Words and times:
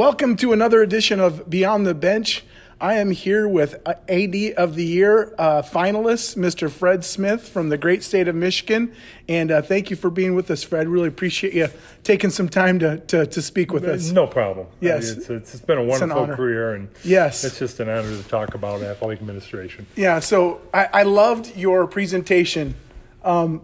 Welcome 0.00 0.36
to 0.36 0.54
another 0.54 0.80
edition 0.80 1.20
of 1.20 1.50
Beyond 1.50 1.86
the 1.86 1.92
Bench. 1.92 2.42
I 2.80 2.94
am 2.94 3.10
here 3.10 3.46
with 3.46 3.82
uh, 3.84 3.96
AD 4.08 4.54
of 4.56 4.74
the 4.74 4.82
Year 4.82 5.34
uh, 5.36 5.60
finalist, 5.60 6.38
Mr. 6.38 6.70
Fred 6.70 7.04
Smith 7.04 7.46
from 7.46 7.68
the 7.68 7.76
great 7.76 8.02
state 8.02 8.26
of 8.26 8.34
Michigan. 8.34 8.94
And 9.28 9.50
uh, 9.50 9.60
thank 9.60 9.90
you 9.90 9.96
for 9.96 10.08
being 10.08 10.34
with 10.34 10.50
us, 10.50 10.62
Fred. 10.62 10.88
Really 10.88 11.08
appreciate 11.08 11.52
you 11.52 11.68
taking 12.02 12.30
some 12.30 12.48
time 12.48 12.78
to, 12.78 12.96
to, 13.08 13.26
to 13.26 13.42
speak 13.42 13.74
with 13.74 13.84
us. 13.84 14.10
No 14.10 14.26
problem. 14.26 14.68
Yes. 14.80 15.10
It's, 15.10 15.28
it's, 15.28 15.54
it's 15.56 15.64
been 15.66 15.76
a 15.76 15.84
wonderful 15.84 16.28
career, 16.28 16.72
and 16.72 16.88
Yes. 17.04 17.44
it's 17.44 17.58
just 17.58 17.78
an 17.78 17.90
honor 17.90 18.16
to 18.16 18.26
talk 18.26 18.54
about 18.54 18.80
athletic 18.80 19.20
administration. 19.20 19.86
Yeah, 19.96 20.20
so 20.20 20.62
I, 20.72 20.88
I 20.94 21.02
loved 21.02 21.54
your 21.58 21.86
presentation. 21.86 22.74
Um, 23.22 23.60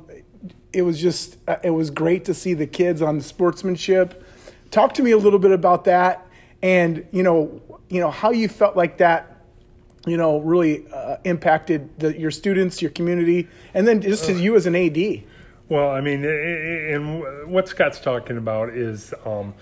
it 0.71 0.83
was 0.83 1.01
just, 1.01 1.39
uh, 1.49 1.57
it 1.65 1.71
was 1.71 1.89
great 1.89 2.27
to 2.27 2.35
see 2.35 2.53
the 2.53 2.67
kids 2.67 3.01
on 3.01 3.23
sportsmanship. 3.23 4.23
Talk 4.71 4.93
to 4.95 5.03
me 5.03 5.13
a 5.13 5.17
little 5.17 5.39
bit 5.39 5.53
about 5.53 5.85
that 5.87 6.25
and, 6.63 7.07
you 7.13 7.23
know, 7.23 7.61
you 7.89 8.01
know, 8.01 8.11
how 8.11 8.31
you 8.31 8.49
felt 8.49 8.77
like 8.77 8.99
that, 8.99 9.45
you 10.07 10.17
know, 10.17 10.39
really 10.39 10.87
uh, 10.93 11.17
impacted 11.25 11.99
the, 11.99 12.19
your 12.19 12.31
students, 12.31 12.81
your 12.81 12.91
community, 12.91 13.49
and 13.75 13.87
then 13.87 14.01
just 14.01 14.25
to 14.27 14.33
you 14.33 14.57
as 14.57 14.67
an 14.67 14.75
AD. 14.75 15.23
Well, 15.69 15.91
I 15.91 16.01
mean, 16.01 16.25
and 16.25 17.51
what 17.51 17.69
Scott's 17.69 18.01
talking 18.01 18.37
about 18.37 18.71
is 18.71 19.13
um, 19.25 19.53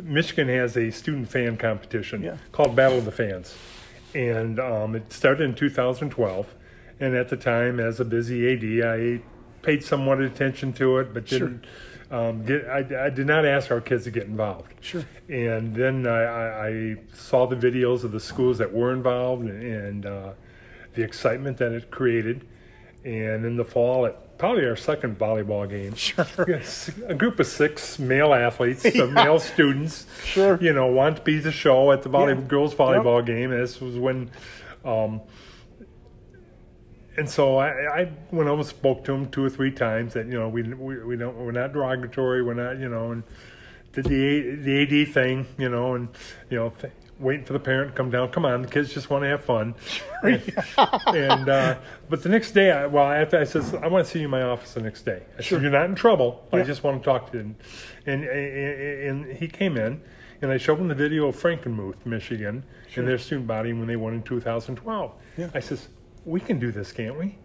Michigan 0.00 0.48
has 0.48 0.76
a 0.76 0.90
student 0.90 1.28
fan 1.28 1.56
competition 1.56 2.22
Yeah. 2.22 2.36
called 2.52 2.76
Battle 2.76 2.98
of 2.98 3.04
the 3.04 3.12
Fans, 3.12 3.56
and 4.14 4.60
um, 4.60 4.94
it 4.94 5.12
started 5.12 5.42
in 5.44 5.54
2012. 5.54 6.54
And 7.00 7.14
at 7.14 7.28
the 7.28 7.36
time, 7.36 7.78
as 7.78 8.00
a 8.00 8.04
busy 8.04 8.52
AD, 8.52 8.84
I 8.86 9.20
paid 9.62 9.84
somewhat 9.84 10.20
attention 10.20 10.72
to 10.74 10.98
it, 10.98 11.14
but 11.14 11.26
didn't. 11.26 11.64
Um, 12.10 12.44
get, 12.44 12.66
I, 12.66 13.06
I 13.06 13.10
did 13.10 13.26
not 13.26 13.44
ask 13.44 13.70
our 13.70 13.80
kids 13.82 14.04
to 14.04 14.10
get 14.10 14.24
involved. 14.24 14.72
Sure. 14.80 15.04
And 15.28 15.74
then 15.74 16.06
I, 16.06 16.22
I, 16.22 16.66
I 16.68 16.96
saw 17.12 17.46
the 17.46 17.56
videos 17.56 18.02
of 18.04 18.12
the 18.12 18.20
schools 18.20 18.58
that 18.58 18.72
were 18.72 18.92
involved 18.92 19.44
and, 19.44 19.62
and 19.62 20.06
uh, 20.06 20.30
the 20.94 21.02
excitement 21.02 21.58
that 21.58 21.72
it 21.72 21.90
created. 21.90 22.46
And 23.04 23.44
in 23.44 23.56
the 23.56 23.64
fall, 23.64 24.06
at 24.06 24.38
probably 24.38 24.64
our 24.66 24.76
second 24.76 25.18
volleyball 25.18 25.68
game, 25.68 25.94
Sure. 25.94 26.26
yes, 26.48 26.90
a 27.06 27.14
group 27.14 27.38
of 27.40 27.46
six 27.46 27.98
male 27.98 28.32
athletes, 28.32 28.84
uh, 28.86 29.06
male 29.12 29.38
students, 29.38 30.06
Sure. 30.24 30.58
you 30.62 30.72
know, 30.72 30.86
want 30.86 31.16
to 31.18 31.22
be 31.22 31.38
the 31.38 31.52
show 31.52 31.92
at 31.92 32.02
the 32.02 32.10
Yeah. 32.10 32.34
girls 32.34 32.74
volleyball 32.74 33.24
game. 33.24 33.50
This 33.50 33.80
was 33.80 33.96
when, 33.98 34.30
um, 34.84 35.20
and 37.18 37.28
so 37.28 37.58
I, 37.58 38.00
I 38.02 38.12
went 38.30 38.48
over 38.48 38.60
and 38.60 38.68
spoke 38.68 39.04
to 39.04 39.12
him 39.12 39.28
two 39.30 39.44
or 39.44 39.50
three 39.50 39.70
times 39.72 40.14
that 40.14 40.26
you 40.26 40.38
know 40.38 40.48
we 40.48 40.62
we, 40.62 41.02
we 41.04 41.16
don't 41.16 41.36
we're 41.36 41.52
not 41.52 41.72
derogatory, 41.72 42.42
we're 42.42 42.54
not 42.54 42.78
you 42.78 42.88
know, 42.88 43.12
and 43.12 43.22
did 43.92 44.04
the 44.06 44.54
the 44.56 45.02
AD 45.04 45.12
thing, 45.14 45.46
you 45.58 45.68
know, 45.68 45.94
and 45.94 46.08
you 46.50 46.58
know. 46.58 46.72
Th- 46.80 46.92
Waiting 47.20 47.44
for 47.44 47.52
the 47.52 47.58
parent 47.58 47.90
to 47.90 47.96
come 47.96 48.12
down. 48.12 48.30
Come 48.30 48.44
on, 48.44 48.62
the 48.62 48.68
kids 48.68 48.94
just 48.94 49.10
want 49.10 49.24
to 49.24 49.28
have 49.28 49.42
fun. 49.42 49.74
and 50.22 51.48
uh, 51.48 51.78
but 52.08 52.22
the 52.22 52.28
next 52.28 52.52
day, 52.52 52.70
I, 52.70 52.86
well, 52.86 53.10
after 53.10 53.38
I 53.38 53.42
said 53.42 53.64
I 53.82 53.88
want 53.88 54.06
to 54.06 54.10
see 54.12 54.20
you 54.20 54.26
in 54.26 54.30
my 54.30 54.42
office 54.42 54.74
the 54.74 54.82
next 54.82 55.02
day. 55.04 55.22
I 55.36 55.42
Sure. 55.42 55.58
said, 55.58 55.62
you're 55.62 55.72
not 55.72 55.86
in 55.86 55.96
trouble. 55.96 56.46
I 56.52 56.62
just 56.62 56.84
want 56.84 57.02
to 57.02 57.04
talk 57.04 57.32
to 57.32 57.38
you. 57.38 57.40
And, 57.42 57.56
and 58.06 58.24
and 58.24 59.26
and 59.26 59.36
he 59.36 59.48
came 59.48 59.76
in, 59.76 60.00
and 60.42 60.52
I 60.52 60.58
showed 60.58 60.78
him 60.78 60.86
the 60.86 60.94
video 60.94 61.26
of 61.26 61.34
Frankenmuth, 61.36 62.06
Michigan, 62.06 62.62
and 62.94 63.08
their 63.08 63.18
student 63.18 63.48
body 63.48 63.72
when 63.72 63.88
they 63.88 63.96
won 63.96 64.14
in 64.14 64.22
2012. 64.22 65.12
Yeah. 65.36 65.50
I 65.54 65.58
says, 65.60 65.88
we 66.28 66.40
can 66.40 66.58
do 66.58 66.70
this, 66.70 66.92
can't 66.92 67.18
we? 67.18 67.38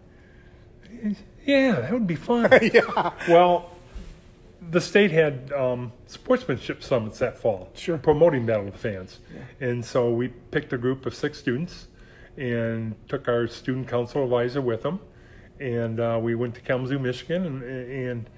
Yeah, 1.44 1.80
that 1.80 1.92
would 1.92 2.06
be 2.06 2.14
fun. 2.16 2.48
yeah. 2.72 3.10
Well, 3.28 3.70
the 4.70 4.80
state 4.80 5.10
had 5.10 5.52
um, 5.52 5.92
sportsmanship 6.06 6.82
summits 6.82 7.18
that 7.18 7.38
fall, 7.38 7.70
Sure. 7.74 7.98
promoting 7.98 8.46
Battle 8.46 8.66
of 8.68 8.72
the 8.72 8.78
Fans, 8.78 9.18
and 9.60 9.84
so 9.84 10.10
we 10.12 10.28
picked 10.28 10.72
a 10.72 10.78
group 10.78 11.06
of 11.06 11.14
six 11.14 11.38
students 11.38 11.88
and 12.36 12.94
took 13.08 13.28
our 13.28 13.46
student 13.46 13.88
council 13.88 14.22
advisor 14.24 14.60
with 14.60 14.82
them, 14.82 15.00
and 15.60 16.00
uh, 16.00 16.18
we 16.22 16.34
went 16.34 16.54
to 16.54 16.60
Kalamazoo, 16.60 16.98
Michigan, 16.98 17.44
and, 17.46 17.62
and 17.62 18.30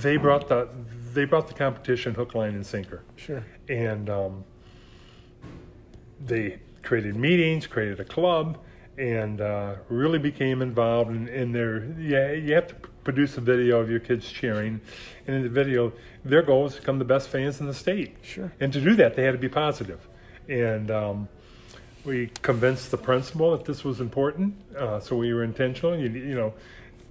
they 0.00 0.16
brought 0.16 0.48
the 0.48 0.68
they 1.14 1.24
brought 1.24 1.48
the 1.48 1.54
competition 1.54 2.14
hook, 2.14 2.34
line, 2.34 2.54
and 2.54 2.66
sinker, 2.66 3.02
Sure. 3.16 3.44
and 3.68 4.08
um, 4.10 4.44
they 6.24 6.58
created 6.82 7.16
meetings, 7.16 7.66
created 7.66 7.98
a 8.00 8.04
club, 8.04 8.58
and 8.98 9.40
uh, 9.40 9.74
really 9.88 10.18
became 10.18 10.62
involved 10.62 11.10
in, 11.10 11.28
in 11.28 11.52
their. 11.52 11.84
Yeah, 11.98 12.32
you 12.32 12.54
have 12.54 12.68
to 12.68 12.74
produce 13.04 13.36
a 13.36 13.40
video 13.40 13.80
of 13.80 13.90
your 13.90 14.00
kids 14.00 14.30
cheering, 14.30 14.80
and 15.26 15.36
in 15.36 15.42
the 15.42 15.48
video, 15.48 15.92
their 16.24 16.42
goal 16.42 16.66
is 16.66 16.74
to 16.74 16.80
become 16.80 16.98
the 16.98 17.04
best 17.04 17.28
fans 17.28 17.60
in 17.60 17.66
the 17.66 17.74
state. 17.74 18.16
Sure. 18.22 18.52
And 18.60 18.72
to 18.72 18.80
do 18.80 18.94
that, 18.96 19.16
they 19.16 19.24
had 19.24 19.32
to 19.32 19.38
be 19.38 19.48
positive, 19.48 20.06
and. 20.48 20.90
Um, 20.90 21.28
we 22.04 22.30
convinced 22.42 22.90
the 22.90 22.98
principal 22.98 23.56
that 23.56 23.64
this 23.64 23.82
was 23.82 23.98
important, 23.98 24.54
uh, 24.76 25.00
so 25.00 25.16
we 25.16 25.32
were 25.32 25.42
intentional. 25.42 25.98
You, 25.98 26.10
you 26.10 26.34
know, 26.34 26.52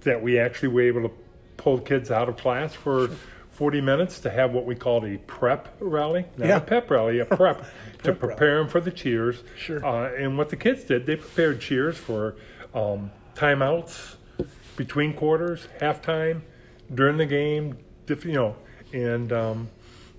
that 0.02 0.22
we 0.22 0.38
actually 0.38 0.68
were 0.68 0.82
able 0.82 1.08
to 1.08 1.14
pull 1.56 1.80
kids 1.80 2.10
out 2.10 2.28
of 2.28 2.36
class 2.36 2.74
for 2.74 3.10
40 3.54 3.80
minutes 3.80 4.18
to 4.20 4.30
have 4.30 4.52
what 4.52 4.64
we 4.66 4.74
called 4.74 5.04
a 5.04 5.16
prep 5.18 5.68
rally, 5.80 6.26
not 6.36 6.48
Yeah. 6.48 6.56
a 6.56 6.60
pep 6.60 6.90
rally, 6.90 7.20
a 7.20 7.24
prep, 7.24 7.64
to 8.02 8.12
Prep 8.12 8.18
prepare 8.18 8.58
them 8.58 8.68
for 8.68 8.80
the 8.80 8.90
cheers. 8.90 9.42
Sure. 9.56 9.84
Uh, 9.84 10.12
and 10.14 10.36
what 10.36 10.48
the 10.50 10.56
kids 10.56 10.84
did, 10.84 11.06
they 11.06 11.16
prepared 11.16 11.60
cheers 11.60 11.96
for 11.96 12.34
um, 12.74 13.10
timeouts, 13.36 14.16
between 14.76 15.12
quarters, 15.14 15.68
halftime, 15.80 16.40
during 16.92 17.16
the 17.16 17.26
game, 17.26 17.76
diff- 18.06 18.24
you 18.24 18.32
know, 18.32 18.56
and 18.92 19.32
um, 19.32 19.68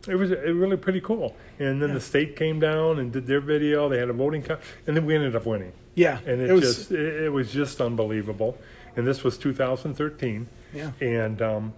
it 0.07 0.15
was 0.15 0.31
it 0.31 0.37
really 0.37 0.77
pretty 0.77 1.01
cool. 1.01 1.35
And 1.59 1.81
then 1.81 1.93
the 1.93 1.99
state 1.99 2.37
came 2.37 2.59
down 2.61 2.99
and 2.99 3.11
did 3.11 3.27
their 3.27 3.41
video. 3.41 3.89
They 3.89 3.97
had 3.99 4.09
a 4.09 4.13
voting, 4.13 4.43
co- 4.43 4.57
and 4.87 4.95
then 4.95 5.05
we 5.05 5.13
ended 5.13 5.35
up 5.35 5.45
winning. 5.45 5.73
Yeah. 5.95 6.19
And 6.25 6.41
it, 6.41 6.59
just 6.61 6.89
it, 6.91 7.23
it 7.25 7.29
was 7.29 7.51
just 7.51 7.81
unbelievable. 7.81 8.57
And 8.95 9.05
this 9.05 9.25
was 9.25 9.37
2013. 9.37 10.47
Yeah. 10.73 10.91
And 11.01 11.41
um, 11.41 11.73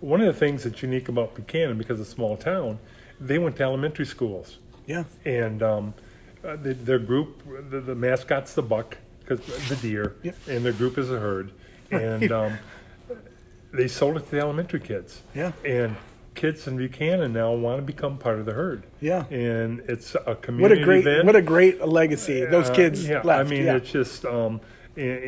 one 0.00 0.20
of 0.20 0.26
the 0.26 0.32
things 0.38 0.64
that's 0.64 0.82
unique 0.82 1.08
about 1.08 1.34
Buchanan, 1.34 1.78
because 1.78 2.00
it's 2.00 2.08
a 2.10 2.12
small 2.12 2.36
town, 2.36 2.78
they 3.20 3.38
went 3.38 3.56
to 3.56 3.62
elementary 3.64 4.06
schools 4.06 4.58
yeah. 4.86 5.04
and 5.24 5.62
um, 5.62 5.94
uh, 6.44 6.56
the, 6.56 6.74
their 6.74 6.98
group, 6.98 7.42
the, 7.70 7.80
the 7.80 7.94
mascot's 7.94 8.54
the 8.54 8.62
buck, 8.62 8.96
because 9.20 9.40
the 9.68 9.76
deer, 9.76 10.16
Yep. 10.22 10.36
and 10.48 10.64
their 10.64 10.72
group 10.72 10.98
is 10.98 11.10
a 11.10 11.18
herd, 11.18 11.50
and 11.90 12.30
um, 12.40 12.58
they 13.72 13.88
sold 13.88 14.16
it 14.16 14.24
to 14.26 14.30
the 14.30 14.38
elementary 14.40 14.80
kids. 14.80 15.22
Yeah. 15.34 15.52
and 15.64 15.96
kids 16.34 16.68
in 16.68 16.76
Buchanan 16.76 17.32
now 17.32 17.52
want 17.52 17.78
to 17.78 17.82
become 17.82 18.16
part 18.16 18.38
of 18.38 18.46
the 18.46 18.52
herd. 18.52 18.84
Yeah. 19.00 19.24
and 19.26 19.80
it's 19.88 20.14
a 20.14 20.36
community. 20.36 20.62
What 20.76 20.82
a 20.82 20.84
great, 20.84 21.06
event. 21.06 21.26
what 21.26 21.34
a 21.36 21.42
great 21.42 21.84
legacy 21.84 22.44
those 22.44 22.70
Uh, 22.70 22.74
kids 22.74 23.08
yeah, 23.08 23.22
left. 23.22 23.46
I 23.46 23.50
mean, 23.50 23.64
yeah. 23.64 23.76
it's 23.76 23.90
just. 23.90 24.24
Um, 24.24 24.60
and, 24.98 25.24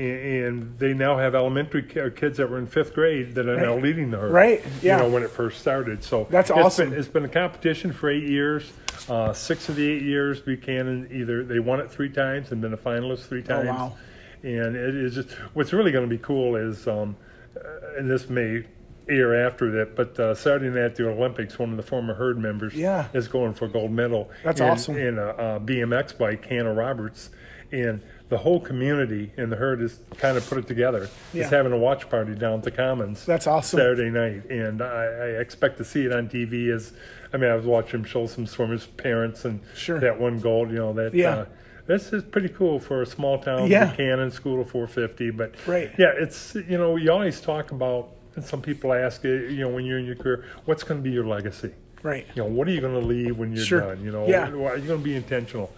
and 0.57 0.79
they 0.79 0.93
now 0.93 1.17
have 1.19 1.35
elementary 1.35 1.85
uh, 2.01 2.11
kids 2.11 2.39
that 2.39 2.51
were 2.51 2.59
in 2.59 2.67
fifth 2.67 2.95
grade 2.95 3.35
that 3.37 3.49
are 3.49 3.61
now 3.61 3.77
leading 3.77 4.11
the 4.11 4.19
herd. 4.19 4.33
Right, 4.33 4.65
yeah. 4.83 4.97
You 4.97 5.05
know 5.05 5.11
when 5.11 5.23
it 5.23 5.31
first 5.31 5.61
started. 5.61 6.03
So 6.03 6.27
That's 6.31 6.51
it's 6.51 6.59
awesome. 6.59 6.91
Been, 6.91 6.99
it's 6.99 7.09
been 7.09 7.25
a 7.25 7.29
competition 7.29 7.93
for 7.93 8.11
eight 8.11 8.29
years. 8.29 8.73
Uh, 9.09 9.33
six 9.33 9.69
of 9.69 9.77
the 9.77 9.89
eight 9.89 10.03
years, 10.03 10.41
Buchanan 10.41 11.09
either 11.13 11.45
they 11.45 11.59
won 11.59 11.81
it 11.81 11.91
three 11.91 12.11
times 12.11 12.53
and 12.53 12.61
been 12.61 12.75
a 12.75 12.77
finalist 12.79 13.27
three 13.29 13.43
times. 13.43 13.69
Oh, 13.71 13.73
wow. 13.73 13.97
And 14.43 14.77
it 14.77 14.95
is 14.95 15.15
just 15.15 15.31
what's 15.55 15.73
really 15.73 15.93
going 15.93 16.09
to 16.09 16.17
be 16.17 16.23
cool 16.23 16.57
is, 16.57 16.87
um, 16.89 17.17
uh, 17.57 17.99
and 17.99 18.11
this 18.11 18.29
may 18.29 18.65
air 19.09 19.47
after 19.47 19.71
that, 19.73 19.97
but 19.97 20.19
uh, 20.21 20.35
Saturday 20.35 20.69
night 20.69 20.85
at 20.85 20.97
the 20.97 21.09
Olympics, 21.09 21.59
one 21.59 21.71
of 21.71 21.77
the 21.77 21.83
former 21.83 22.15
herd 22.15 22.39
members 22.39 22.75
Yeah. 22.75 23.09
is 23.13 23.27
going 23.29 23.55
for 23.55 23.65
a 23.65 23.69
gold 23.69 23.91
medal. 23.91 24.31
That's 24.45 24.61
in, 24.61 24.69
awesome. 24.69 24.97
In 24.97 25.19
a, 25.19 25.29
a 25.29 25.61
BMX 25.61 26.17
bike, 26.17 26.45
Hannah 26.47 26.73
Roberts, 26.73 27.31
and 27.73 28.01
the 28.31 28.39
whole 28.39 28.61
community 28.61 29.33
and 29.37 29.51
the 29.53 29.57
herd 29.57 29.83
is 29.83 29.99
kind 30.17 30.37
of 30.37 30.49
put 30.49 30.57
it 30.57 30.67
together. 30.67 31.09
Yeah. 31.35 31.45
Is 31.45 31.51
having 31.51 31.73
a 31.73 31.77
watch 31.79 32.09
party 32.09 32.35
down 32.35 32.55
at 32.59 32.63
the 32.63 32.71
Commons. 32.71 33.27
That's 33.27 33.47
awesome. 33.47 33.79
Saturday 33.79 34.09
night, 34.09 34.49
and 34.49 34.81
I, 34.81 35.05
I 35.05 35.27
expect 35.41 35.77
to 35.79 35.85
see 35.85 36.07
it 36.07 36.13
on 36.13 36.29
TV. 36.29 36.73
As 36.75 36.93
I 37.33 37.37
mean, 37.37 37.51
I 37.51 37.55
was 37.57 37.67
watching 37.67 38.05
show 38.05 38.27
some 38.27 38.47
swimmers' 38.47 38.87
parents 38.87 39.45
and 39.45 39.61
Sure. 39.75 39.99
that 40.01 40.19
one 40.19 40.39
gold. 40.41 40.71
You 40.71 40.77
know 40.79 40.93
that. 40.95 41.13
Yeah. 41.13 41.31
Uh, 41.31 41.45
this 41.87 42.13
is 42.13 42.23
pretty 42.23 42.49
cool 42.51 42.79
for 42.79 43.03
a 43.03 43.07
small 43.07 43.39
town, 43.41 43.69
Yeah. 43.69 43.87
Buchanan 43.87 44.31
School 44.31 44.61
of 44.61 44.71
450. 44.71 45.31
But 45.31 45.55
Right. 45.67 45.91
yeah, 45.99 46.13
it's 46.17 46.55
you 46.55 46.79
know 46.79 46.95
you 46.97 47.11
always 47.11 47.41
talk 47.41 47.73
about, 47.73 48.11
and 48.37 48.45
some 48.45 48.63
people 48.63 48.93
ask 48.93 49.25
you, 49.25 49.35
you 49.35 49.61
know, 49.63 49.69
when 49.71 49.85
you're 49.85 49.99
in 49.99 50.05
your 50.07 50.15
career, 50.15 50.45
what's 50.67 50.85
going 50.85 51.03
to 51.03 51.05
be 51.05 51.11
your 51.11 51.27
legacy? 51.27 51.73
right. 52.03 52.27
you 52.35 52.43
know, 52.43 52.49
what 52.49 52.67
are 52.67 52.71
you 52.71 52.81
going 52.81 52.99
to 52.99 53.07
leave 53.07 53.37
when 53.37 53.53
you're 53.55 53.63
Sure. 53.63 53.81
done? 53.81 54.03
You 54.03 54.11
know, 54.11 54.27
Yeah. 54.27 54.45
are 54.49 54.77
you 54.79 54.87
going 54.87 55.01
to 55.01 55.05
be 55.05 55.15
intentional? 55.17 55.71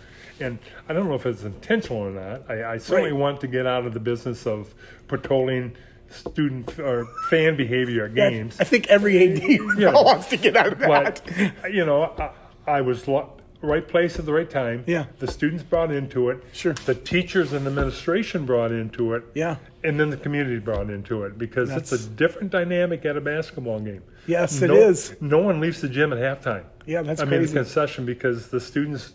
And 0.43 0.59
I 0.89 0.93
don't 0.93 1.09
know 1.09 1.15
if 1.15 1.27
it's 1.27 1.43
intentional 1.45 2.01
or 2.03 2.11
not. 2.11 2.51
I, 2.51 2.75
I 2.75 2.79
certainly 2.79 3.13
Right. 3.13 3.21
want 3.21 3.41
to 3.43 3.47
get 3.47 3.67
out 3.67 3.87
of 3.87 3.95
the 3.95 4.01
business 4.01 4.47
of 4.47 4.75
patrolling 5.09 5.75
student 6.11 6.79
or 6.79 7.07
fan 7.31 7.57
behavior 7.57 8.05
at 8.07 8.15
games. 8.15 8.57
I 8.61 8.65
think 8.65 8.89
every 8.89 9.17
AD 9.19 9.43
Yeah. 9.79 9.93
wants 9.95 10.29
to 10.29 10.37
get 10.37 10.57
out 10.57 10.73
of 10.73 10.79
that. 10.81 11.23
But 11.63 11.73
you 11.73 11.85
know, 11.87 12.05
I, 12.19 12.31
I 12.79 12.81
was 12.83 13.09
lo- 13.09 13.39
right 13.63 13.87
place 13.87 14.19
at 14.19 14.27
the 14.27 14.33
right 14.33 14.51
time. 14.51 14.85
Yeah. 14.87 15.07
The 15.21 15.29
students 15.29 15.63
brought 15.63 15.91
into 15.93 16.29
it. 16.31 16.43
Sure. 16.53 16.75
The 16.75 16.95
teachers 16.95 17.53
and 17.53 17.67
administration 17.67 18.45
brought 18.45 18.73
into 18.73 19.15
it. 19.15 19.25
Yeah. 19.35 19.57
And 19.85 19.99
then 19.99 20.11
the 20.11 20.17
community 20.17 20.59
brought 20.59 20.91
into 20.91 21.23
it 21.25 21.39
because 21.39 21.71
it's 21.71 21.93
a 21.93 21.99
different 22.09 22.51
dynamic 22.51 23.05
at 23.07 23.17
a 23.17 23.21
basketball 23.21 23.81
game. 23.81 24.03
Yes, 24.27 24.61
it 24.63 24.69
no, 24.69 24.75
is. 24.75 25.17
No 25.21 25.39
one 25.39 25.61
leaves 25.61 25.81
the 25.81 25.89
gym 25.89 26.13
at 26.13 26.19
halftime. 26.19 26.65
Yeah, 26.87 27.03
that's 27.03 27.21
I 27.21 27.25
mean, 27.25 27.43
the 27.43 27.53
concession 27.53 28.05
because 28.05 28.49
the 28.49 28.61
students 28.61 29.13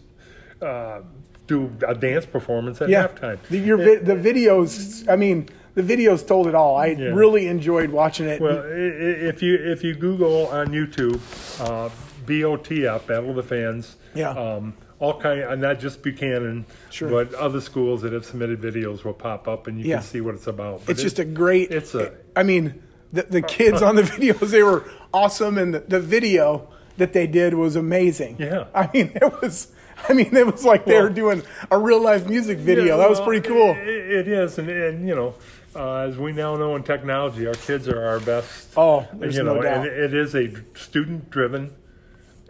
uh, 0.62 1.02
do 1.48 1.72
a 1.88 1.96
dance 1.96 2.26
performance 2.26 2.82
at 2.82 2.90
Yeah. 2.90 3.08
halftime. 3.08 3.38
The, 3.50 3.58
your 3.58 3.78
vi- 3.78 3.96
the 4.04 4.16
videos. 4.16 5.08
I 5.10 5.16
mean, 5.16 5.48
the 5.76 5.82
videos 5.84 6.26
told 6.28 6.48
it 6.48 6.56
all. 6.56 6.76
I 6.76 6.88
Yeah. 6.88 7.08
really 7.10 7.48
enjoyed 7.48 7.90
watching 7.92 8.28
it. 8.28 8.42
Well, 8.42 8.64
if 8.66 9.42
you 9.42 9.56
if 9.56 9.84
you 9.84 9.94
Google 9.96 10.48
on 10.48 10.68
YouTube, 10.68 11.20
uh, 11.62 11.90
BOTF 12.26 13.08
Battle 13.08 13.30
of 13.30 13.36
the 13.38 13.44
Fans, 13.44 13.96
Yeah. 14.14 14.32
um, 14.32 14.74
all 15.00 15.20
kind, 15.22 15.44
uh, 15.44 15.56
not 15.56 15.80
just 15.80 16.02
Buchanan, 16.02 16.66
Sure. 16.90 17.10
but 17.10 17.34
other 17.36 17.62
schools 17.62 18.02
that 18.02 18.12
have 18.14 18.26
submitted 18.26 18.60
videos 18.60 19.04
will 19.06 19.14
pop 19.14 19.48
up, 19.48 19.68
and 19.68 19.80
you 19.80 19.86
Yeah. 19.86 19.98
can 19.98 20.04
see 20.04 20.22
what 20.22 20.36
it's 20.36 20.48
about. 20.48 20.82
But 20.86 20.94
it's 20.94 21.02
it- 21.02 21.04
just 21.04 21.20
a 21.20 21.26
great. 21.26 21.72
it's 21.72 21.94
a- 21.96 22.12
I 22.36 22.44
mean, 22.44 22.82
the, 23.14 23.24
the 23.24 23.42
kids 23.42 23.82
on 23.82 23.96
the 23.96 24.02
videos 24.16 24.50
they 24.50 24.64
were 24.64 24.84
awesome, 25.14 25.58
and 25.58 25.74
the, 25.74 25.80
the 25.88 26.00
video 26.02 26.68
that 26.98 27.14
they 27.14 27.28
did 27.28 27.54
was 27.54 27.76
amazing. 27.78 28.36
Yeah. 28.40 28.66
I 28.76 28.90
mean, 28.94 29.12
it 29.16 29.42
was. 29.42 29.68
I 30.10 30.14
mean, 30.14 30.36
it 30.36 30.46
was 30.46 30.64
like 30.66 30.86
they 30.86 31.02
were 31.02 31.10
doing 31.10 31.44
a 31.72 31.78
real 31.78 32.02
life 32.02 32.28
music 32.28 32.58
video. 32.60 32.86
Yeah, 32.86 32.98
that 32.98 33.10
was 33.10 33.20
well, 33.20 33.28
pretty 33.28 33.48
cool. 33.48 33.72
It, 33.72 33.88
it 33.88 34.28
is, 34.28 34.58
and, 34.58 34.70
and 34.70 35.08
you 35.08 35.16
know, 35.16 35.36
uh, 35.76 36.08
as 36.08 36.18
we 36.18 36.32
now 36.32 36.56
know 36.56 36.76
in 36.76 36.84
technology, 36.84 37.48
our 37.48 37.54
kids 37.54 37.88
are 37.88 38.04
our 38.04 38.20
best. 38.20 38.70
Oh, 38.78 39.08
there's 39.14 39.36
you 39.36 39.44
no 39.44 39.56
know, 39.56 39.62
doubt. 39.62 39.78
and 39.78 39.86
it 39.88 40.14
is 40.14 40.36
a 40.36 40.52
student-driven 40.76 41.74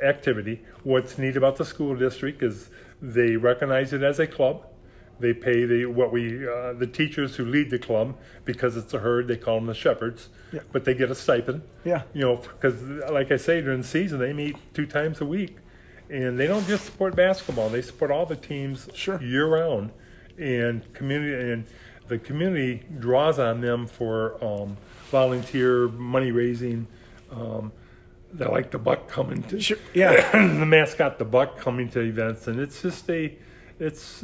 activity. 0.03 0.61
What's 0.83 1.17
neat 1.17 1.35
about 1.35 1.57
the 1.57 1.65
school 1.65 1.95
district 1.95 2.43
is 2.43 2.69
they 3.01 3.35
recognize 3.35 3.93
it 3.93 4.03
as 4.03 4.19
a 4.19 4.27
club. 4.27 4.65
They 5.19 5.33
pay 5.33 5.65
the 5.65 5.87
what 5.87 6.11
we 6.11 6.47
uh, 6.47 6.73
the 6.73 6.85
teachers 6.85 7.35
who 7.37 7.45
lead 7.45 7.71
the 7.71 7.79
club 7.79 8.15
because 8.45 8.77
it's 8.77 8.93
a 8.93 8.99
herd. 8.99 9.27
They 9.27 9.37
call 9.37 9.55
them 9.55 9.65
the 9.65 9.73
shepherds, 9.73 10.29
Yeah. 10.53 10.59
but 10.71 10.85
they 10.85 10.93
get 10.93 11.09
a 11.09 11.15
stipend. 11.15 11.63
Yeah. 11.83 12.03
you 12.13 12.21
know, 12.21 12.35
because 12.35 12.81
like 13.11 13.31
I 13.31 13.37
say, 13.37 13.61
during 13.61 13.81
the 13.81 13.87
season 13.87 14.19
they 14.19 14.31
meet 14.31 14.55
two 14.75 14.85
times 14.85 15.19
a 15.19 15.25
week, 15.25 15.57
and 16.09 16.39
they 16.39 16.47
don't 16.47 16.67
just 16.67 16.85
support 16.85 17.15
basketball. 17.15 17.69
They 17.69 17.81
support 17.81 18.11
all 18.11 18.25
the 18.25 18.35
teams 18.35 18.89
Sure. 18.93 19.21
year 19.21 19.45
round, 19.47 19.91
and 20.37 20.81
community 20.93 21.51
and 21.51 21.65
the 22.07 22.17
community 22.17 22.83
draws 22.99 23.37
on 23.39 23.61
them 23.61 23.85
for 23.87 24.41
um, 24.43 24.77
volunteer 25.11 25.87
money 25.89 26.31
raising. 26.31 26.87
Um, 27.31 27.71
they 28.33 28.45
like 28.45 28.71
the 28.71 28.77
buck 28.77 29.07
coming 29.07 29.43
to 29.43 29.59
Sure, 29.59 29.77
yeah. 29.93 30.31
the 30.59 30.65
mascot, 30.65 31.17
the 31.19 31.25
buck 31.25 31.57
coming 31.57 31.89
to 31.89 32.01
events, 32.01 32.47
and 32.47 32.59
it's 32.59 32.81
just 32.81 33.09
a, 33.09 33.33
it's 33.79 34.23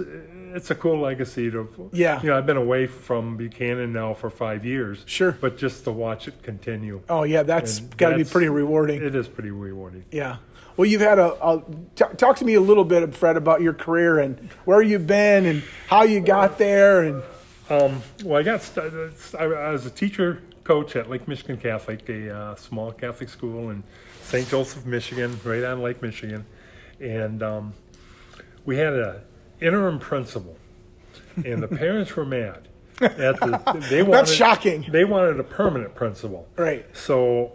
it's 0.53 0.71
a 0.71 0.75
cool 0.75 0.99
legacy 0.99 1.49
to. 1.51 1.89
Yeah. 1.93 2.21
You 2.21 2.29
know, 2.29 2.37
I've 2.37 2.45
been 2.45 2.57
away 2.57 2.87
from 2.87 3.37
Buchanan 3.37 3.93
now 3.93 4.13
for 4.13 4.29
five 4.29 4.65
years. 4.65 5.03
Sure. 5.05 5.31
But 5.39 5.57
just 5.57 5.83
to 5.85 5.91
watch 5.91 6.27
it 6.27 6.41
continue, 6.43 7.01
Oh 7.09 7.23
yeah, 7.23 7.43
that's 7.43 7.79
got 7.79 8.09
to 8.09 8.17
be 8.17 8.23
pretty 8.23 8.49
rewarding. 8.49 9.01
it 9.03 9.15
is 9.15 9.27
pretty 9.27 9.51
rewarding. 9.51 10.05
Yeah. 10.11 10.37
Well, 10.75 10.87
you've 10.87 11.01
had 11.01 11.19
a, 11.19 11.33
a 11.45 11.61
t- 11.95 12.05
talk 12.17 12.37
to 12.37 12.45
me 12.45 12.55
a 12.55 12.61
little 12.61 12.83
bit, 12.83 13.13
Fred, 13.13 13.37
about 13.37 13.61
your 13.61 13.73
career 13.73 14.17
and 14.17 14.39
where 14.65 14.81
you've 14.81 15.05
been 15.05 15.45
and 15.45 15.61
how 15.87 16.01
you 16.01 16.19
got 16.19 16.57
there. 16.57 17.03
And 17.03 17.21
Um, 17.69 18.01
well, 18.23 18.39
I 18.39 18.43
got 18.43 18.61
started. 18.63 19.13
I 19.39 19.43
I 19.43 19.69
was 19.69 19.85
a 19.85 19.91
teacher 19.91 20.41
coach 20.63 20.95
at 20.95 21.09
Lake 21.11 21.27
Michigan 21.27 21.57
Catholic, 21.57 22.09
a 22.09 22.35
uh, 22.35 22.55
small 22.55 22.91
Catholic 22.91 23.29
school 23.29 23.69
in 23.69 23.83
St. 24.23 24.47
Joseph, 24.49 24.85
Michigan, 24.85 25.39
right 25.43 25.63
on 25.63 25.81
Lake 25.81 26.01
Michigan, 26.01 26.45
and 26.99 27.43
um, 27.43 27.73
we 28.65 28.77
had 28.77 28.93
a 28.93 29.21
interim 29.63 29.99
principal, 29.99 30.55
and 31.37 31.63
the 31.63 31.67
parents 31.67 32.15
were 32.15 32.25
mad. 32.25 32.67
At 33.01 33.39
the, 33.39 33.85
they 33.89 34.03
wanted, 34.03 34.13
That's 34.19 34.31
shocking. 34.33 34.85
They 34.89 35.03
wanted 35.05 35.39
a 35.39 35.43
permanent 35.43 35.95
principal. 35.95 36.47
right, 36.55 36.85
So, 36.95 37.53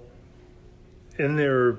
in 1.18 1.36
their, 1.36 1.72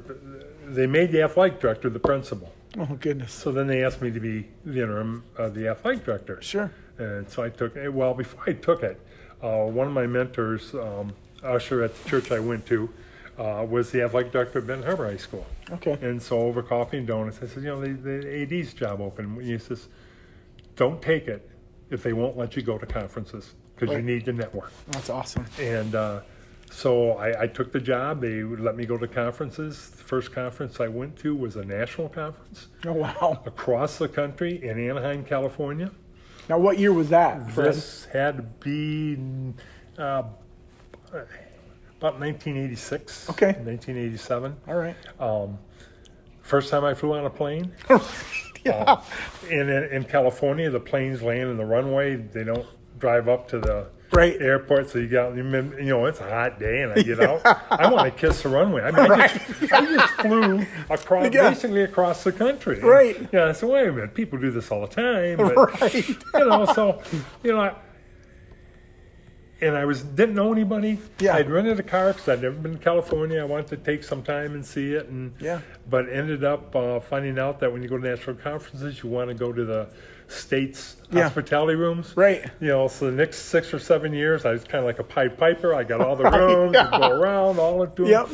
they 0.66 0.88
made 0.88 1.12
the 1.12 1.22
athletic 1.24 1.60
director 1.60 1.90
the 1.90 2.00
principal. 2.00 2.52
oh 2.78 2.98
goodness, 3.00 3.34
So 3.34 3.52
then 3.52 3.68
they 3.68 3.84
asked 3.84 4.02
me 4.02 4.12
to 4.12 4.20
be 4.20 4.48
the 4.66 4.82
interim, 4.82 5.24
uh, 5.38 5.50
the 5.50 5.68
athletic 5.68 6.06
director. 6.06 6.42
sure, 6.42 6.72
And 6.98 7.30
so 7.30 7.44
I 7.44 7.50
took 7.50 7.76
it. 7.76 7.90
Well, 7.94 8.14
before 8.14 8.44
I 8.48 8.54
took 8.54 8.84
it, 8.84 9.00
uh, 9.42 9.66
one 9.66 9.88
of 9.88 9.94
my 9.94 10.08
mentors, 10.08 10.74
um, 10.74 11.14
Usher 11.44 11.84
at 11.84 11.96
the 12.04 12.10
church 12.10 12.32
I 12.32 12.40
went 12.40 12.66
to, 12.68 12.90
uh, 13.38 13.66
was 13.70 13.92
the 13.92 14.02
athletic 14.02 14.32
director 14.34 14.60
at 14.60 14.68
Benton 14.68 14.86
Harbor 14.86 15.06
High 15.10 15.16
School. 15.18 15.46
okay, 15.72 15.98
And 16.02 16.22
so 16.22 16.40
over 16.40 16.62
coffee 16.62 16.98
and 16.98 17.08
donuts, 17.08 17.40
I 17.42 17.48
said, 17.48 17.64
you 17.64 17.70
know, 17.70 17.80
the, 17.82 17.94
the 17.94 18.42
AD's 18.60 18.74
job 18.74 19.00
open. 19.00 19.26
And 19.26 19.42
he 19.42 19.58
says, 19.58 19.88
don't 20.80 21.02
take 21.02 21.28
it 21.28 21.48
if 21.90 22.02
they 22.02 22.14
won't 22.14 22.38
let 22.38 22.56
you 22.56 22.62
go 22.62 22.78
to 22.78 22.86
conferences 22.86 23.54
because 23.76 23.94
you 23.94 24.02
need 24.02 24.24
to 24.24 24.32
network. 24.32 24.72
that's 24.92 25.10
awesome. 25.10 25.46
And 25.60 25.94
uh, 25.94 26.22
so 26.72 27.12
I, 27.18 27.42
I 27.44 27.48
took 27.48 27.74
the 27.74 27.82
job. 27.82 28.22
They 28.22 28.44
let 28.44 28.78
me 28.78 28.86
go 28.86 28.98
to 28.98 29.06
conferences. 29.08 29.90
The 29.90 30.04
first 30.04 30.32
conference 30.32 30.80
I 30.80 30.88
went 30.88 31.18
to 31.18 31.36
was 31.36 31.58
a 31.58 31.66
national 31.66 32.08
conference 32.08 32.68
Oh 32.86 32.94
wow. 32.94 33.42
across 33.46 33.98
the 33.98 34.08
country 34.08 34.64
in 34.64 34.80
Anaheim, 34.90 35.26
California. 35.26 35.92
Now, 36.48 36.58
what 36.60 36.80
year 36.80 36.94
was 36.94 37.10
that, 37.10 37.52
Fred? 37.52 37.74
This 37.74 38.06
had 38.06 38.38
to 38.38 38.44
be 38.44 39.18
uh, 39.98 40.24
about 41.12 42.20
1986. 42.22 43.30
Okay. 43.32 43.48
1987. 43.48 44.56
All 44.68 44.76
right. 44.76 44.96
First 46.50 46.72
time 46.72 46.84
I 46.84 46.96
flew 46.96 47.14
on 47.14 47.26
a 47.26 47.30
plane. 47.30 47.72
yeah. 48.66 48.72
Uh, 48.88 49.02
in, 49.52 49.70
in 49.70 50.04
California, 50.04 50.68
the 50.72 50.80
planes 50.80 51.22
land 51.22 51.52
in 51.52 51.58
the 51.58 51.66
runway. 51.66 52.16
They 52.16 52.44
don't 52.44 52.66
drive 52.98 53.30
up 53.30 53.48
to 53.50 53.60
the 53.60 53.86
Right. 54.12 54.42
airport. 54.42 54.90
So 54.90 54.98
you 54.98 55.08
got, 55.08 55.36
you 55.36 55.44
know, 55.44 56.06
it's 56.08 56.20
a 56.20 56.28
hot 56.28 56.60
day, 56.60 56.82
and 56.82 56.92
I 56.92 57.04
get 57.04 57.20
out. 57.20 57.42
I 57.70 57.92
want 57.92 58.12
to 58.12 58.20
kiss 58.20 58.42
the 58.42 58.50
runway. 58.50 58.82
I 58.82 58.90
mean, 58.90 59.12
I, 59.12 59.28
just, 59.60 59.72
I 59.74 59.86
just 59.86 60.14
flew 60.16 60.66
across, 60.90 61.32
Yeah. 61.32 61.52
basically 61.52 61.84
across 61.84 62.24
the 62.24 62.32
country. 62.32 62.80
Right. 62.80 63.30
Yeah. 63.32 63.52
So 63.52 63.68
wait 63.72 63.88
a 63.88 63.92
minute, 63.92 64.16
people 64.16 64.40
do 64.40 64.50
this 64.50 64.72
all 64.72 64.82
the 64.82 64.88
time. 64.88 65.38
But, 65.38 65.56
Right. 65.82 66.08
you 66.10 66.16
know, 66.34 66.66
so 66.74 67.04
you 67.44 67.52
know, 67.52 67.60
I, 67.60 67.76
and 69.62 69.76
I 69.76 69.86
was 69.86 70.02
didn't 70.04 70.36
know 70.36 70.52
anybody. 70.52 71.00
Yeah. 71.20 71.36
I'd 71.36 71.50
rented 71.50 71.80
a 71.80 71.84
car 71.84 72.14
because 72.14 72.28
I'd 72.30 72.42
never 72.42 72.56
been 72.56 72.74
to 72.74 72.78
California. 72.80 73.42
I 73.42 73.46
wanted 73.46 73.68
to 73.68 73.78
take 73.78 74.04
some 74.04 74.24
time 74.24 74.54
and 74.54 74.66
see 74.66 74.94
it, 74.94 75.08
and 75.08 75.34
Yeah. 75.40 75.62
But 75.90 76.10
ended 76.10 76.44
up 76.44 76.76
uh, 76.76 77.00
finding 77.00 77.38
out 77.40 77.60
that 77.60 77.72
when 77.72 77.82
you 77.84 77.90
go 77.90 77.98
to 77.98 78.08
national 78.08 78.38
conferences, 78.38 79.04
you 79.04 79.10
want 79.10 79.30
to 79.30 79.34
go 79.36 79.52
to 79.52 79.66
the 79.66 79.88
states 80.28 80.98
Yeah. 81.12 81.24
hospitality 81.24 81.76
rooms. 81.76 82.14
Right. 82.16 82.46
You 82.60 82.68
know, 82.68 82.88
so 82.88 83.06
the 83.10 83.12
next 83.18 83.38
six 83.46 83.74
or 83.74 83.80
seven 83.80 84.14
years, 84.14 84.46
I 84.46 84.52
was 84.52 84.64
kind 84.64 84.80
of 84.80 84.86
like 84.86 85.00
a 85.00 85.04
Pied 85.04 85.38
Piper. 85.38 85.74
I 85.74 85.84
got 85.84 86.02
all 86.02 86.16
the 86.16 86.24
rooms, 86.30 86.74
yeah. 86.76 86.90
go 86.92 87.10
around, 87.20 87.60
all 87.60 87.82
of 87.82 87.96
them. 87.96 88.06
Yep. 88.08 88.30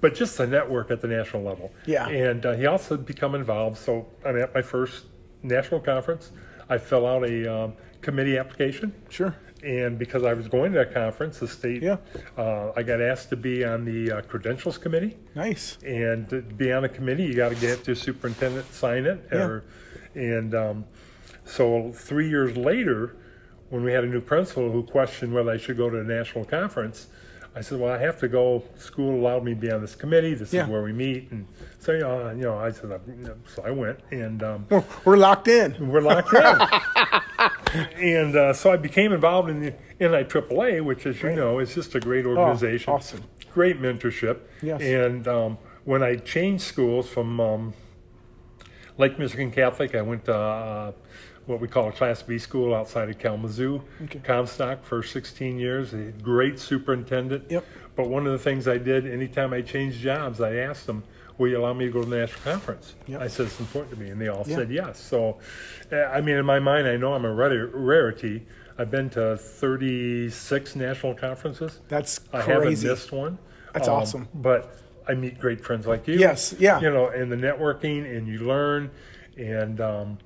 But 0.00 0.14
just 0.14 0.36
the 0.36 0.46
network 0.46 0.90
at 0.90 1.00
the 1.00 1.08
national 1.08 1.42
level. 1.42 1.72
Yeah. 1.86 2.06
And 2.08 2.44
uh, 2.44 2.52
he 2.54 2.66
also 2.66 2.96
become 2.96 3.34
involved. 3.34 3.78
So 3.78 4.06
I'm 4.24 4.36
at 4.38 4.54
my 4.54 4.60
first 4.62 5.06
national 5.42 5.80
conference. 5.80 6.32
I 6.68 6.78
fill 6.78 7.06
out 7.06 7.24
a 7.24 7.46
um, 7.64 7.72
committee 8.02 8.36
application. 8.36 8.92
Sure. 9.08 9.34
And 9.66 9.98
because 9.98 10.22
I 10.22 10.32
was 10.32 10.46
going 10.46 10.70
to 10.72 10.78
that 10.78 10.94
conference, 10.94 11.40
the 11.40 11.48
state, 11.48 11.82
Yeah. 11.82 11.96
uh, 12.38 12.70
I 12.76 12.84
got 12.84 13.00
asked 13.00 13.30
to 13.30 13.36
be 13.36 13.64
on 13.64 13.84
the 13.84 14.12
uh, 14.12 14.22
credentials 14.22 14.78
committee. 14.78 15.16
Nice. 15.34 15.76
And 15.84 16.28
to 16.28 16.40
be 16.40 16.72
on 16.72 16.84
a 16.84 16.88
committee, 16.88 17.24
you 17.24 17.34
got 17.34 17.48
to 17.48 17.56
get 17.56 17.84
your 17.84 17.96
superintendent 17.96 18.68
to 18.68 18.72
sign 18.72 19.06
it. 19.06 19.26
Yeah. 19.32 19.38
Or, 19.38 19.64
and 20.14 20.54
um, 20.54 20.84
so 21.44 21.90
three 21.92 22.28
years 22.28 22.56
later, 22.56 23.16
when 23.70 23.82
we 23.82 23.90
had 23.90 24.04
a 24.04 24.06
new 24.06 24.20
principal 24.20 24.70
who 24.70 24.84
questioned 24.84 25.34
whether 25.34 25.50
I 25.50 25.56
should 25.56 25.76
go 25.76 25.90
to 25.90 25.98
a 25.98 26.04
national 26.04 26.44
conference, 26.44 27.08
I 27.56 27.62
said, 27.62 27.80
"Well, 27.80 27.90
I 27.92 27.98
have 27.98 28.18
to 28.20 28.28
go. 28.28 28.62
School 28.76 29.18
allowed 29.18 29.42
me 29.42 29.54
to 29.54 29.60
be 29.60 29.70
on 29.72 29.80
this 29.80 29.94
committee. 29.94 30.34
This 30.34 30.52
Yeah. 30.52 30.64
is 30.64 30.68
where 30.68 30.82
we 30.82 30.92
meet." 30.92 31.30
And 31.30 31.46
so, 31.78 31.92
you 31.92 32.00
know, 32.00 32.30
you 32.30 32.42
know 32.42 32.58
I 32.58 32.70
said, 32.70 32.92
uh, 32.92 32.98
so 33.54 33.62
I 33.64 33.70
went, 33.70 33.98
and 34.10 34.42
um, 34.42 34.66
We're, 35.04 35.16
locked 35.16 35.48
in. 35.48 35.88
we're 35.88 36.02
locked 36.02 36.34
in. 36.34 36.58
and 37.96 38.36
uh, 38.36 38.52
so 38.52 38.70
I 38.72 38.76
became 38.76 39.12
involved 39.12 39.48
in 39.48 39.60
the 39.60 39.74
NIAAA, 40.00 40.84
which, 40.84 41.06
as 41.06 41.22
you 41.22 41.34
know, 41.34 41.58
is 41.58 41.74
just 41.74 41.94
a 41.94 42.00
great 42.00 42.26
organization. 42.26 42.90
Oh, 42.92 42.96
awesome. 42.96 43.22
Great 43.54 43.80
mentorship. 43.80 44.40
Yes. 44.60 44.82
And 44.82 45.26
um, 45.26 45.58
when 45.84 46.02
I 46.02 46.16
changed 46.16 46.62
schools 46.64 47.08
from 47.08 47.40
um, 47.40 47.74
Lake 48.98 49.18
Michigan 49.18 49.50
Catholic, 49.50 49.94
I 49.94 50.02
went 50.02 50.24
to 50.26 50.34
uh, 50.34 50.92
what 51.46 51.60
we 51.60 51.68
call 51.68 51.88
a 51.88 51.92
Class 51.92 52.22
B 52.22 52.38
school 52.38 52.74
outside 52.74 53.08
of 53.10 53.18
Kalamazoo, 53.18 53.82
Okay. 54.04 54.18
Comstock, 54.20 54.84
for 54.84 55.02
16 55.02 55.58
years. 55.58 55.92
A 55.94 56.12
great 56.22 56.58
superintendent. 56.58 57.50
Yep. 57.50 57.64
But 57.94 58.08
one 58.08 58.26
of 58.26 58.32
the 58.32 58.38
things 58.38 58.66
I 58.68 58.78
did 58.78 59.06
anytime 59.06 59.52
I 59.52 59.60
changed 59.62 60.00
jobs, 60.00 60.40
I 60.40 60.54
asked 60.56 60.86
them, 60.86 61.04
Will 61.38 61.48
you 61.48 61.58
allow 61.58 61.74
me 61.74 61.84
to 61.84 61.92
go 61.92 62.02
to 62.02 62.08
the 62.08 62.16
national 62.16 62.40
conference? 62.44 62.94
Yep. 63.06 63.20
I 63.20 63.26
said 63.28 63.46
it's 63.46 63.60
important 63.60 63.94
to 63.94 64.00
me, 64.00 64.08
and 64.08 64.18
they 64.18 64.28
all 64.28 64.42
said 64.44 64.70
yes. 64.70 64.98
So, 64.98 65.36
uh, 65.92 65.96
I 66.04 66.22
mean, 66.22 66.36
in 66.36 66.46
my 66.46 66.58
mind, 66.58 66.86
I 66.86 66.96
know 66.96 67.12
I'm 67.12 67.26
a 67.26 67.30
rarity. 67.32 68.46
I've 68.78 68.90
been 68.90 69.10
to 69.10 69.36
36 69.36 70.76
national 70.76 71.14
conferences. 71.14 71.80
That's 71.88 72.20
I 72.32 72.40
haven't 72.40 72.82
missed 72.82 73.12
one. 73.12 73.36
That's 73.74 73.86
Um, 73.86 73.94
awesome. 73.94 74.28
But 74.34 74.78
I 75.08 75.14
meet 75.14 75.38
great 75.38 75.64
friends 75.64 75.86
like 75.86 76.08
you. 76.08 76.18
Yes, 76.18 76.54
yeah. 76.58 76.80
You 76.80 76.90
know, 76.90 77.08
and 77.08 77.30
the 77.30 77.36
networking, 77.36 78.04
and 78.16 78.26
you 78.26 78.40
learn, 78.40 78.90
and 79.36 79.80
um, 79.80 80.18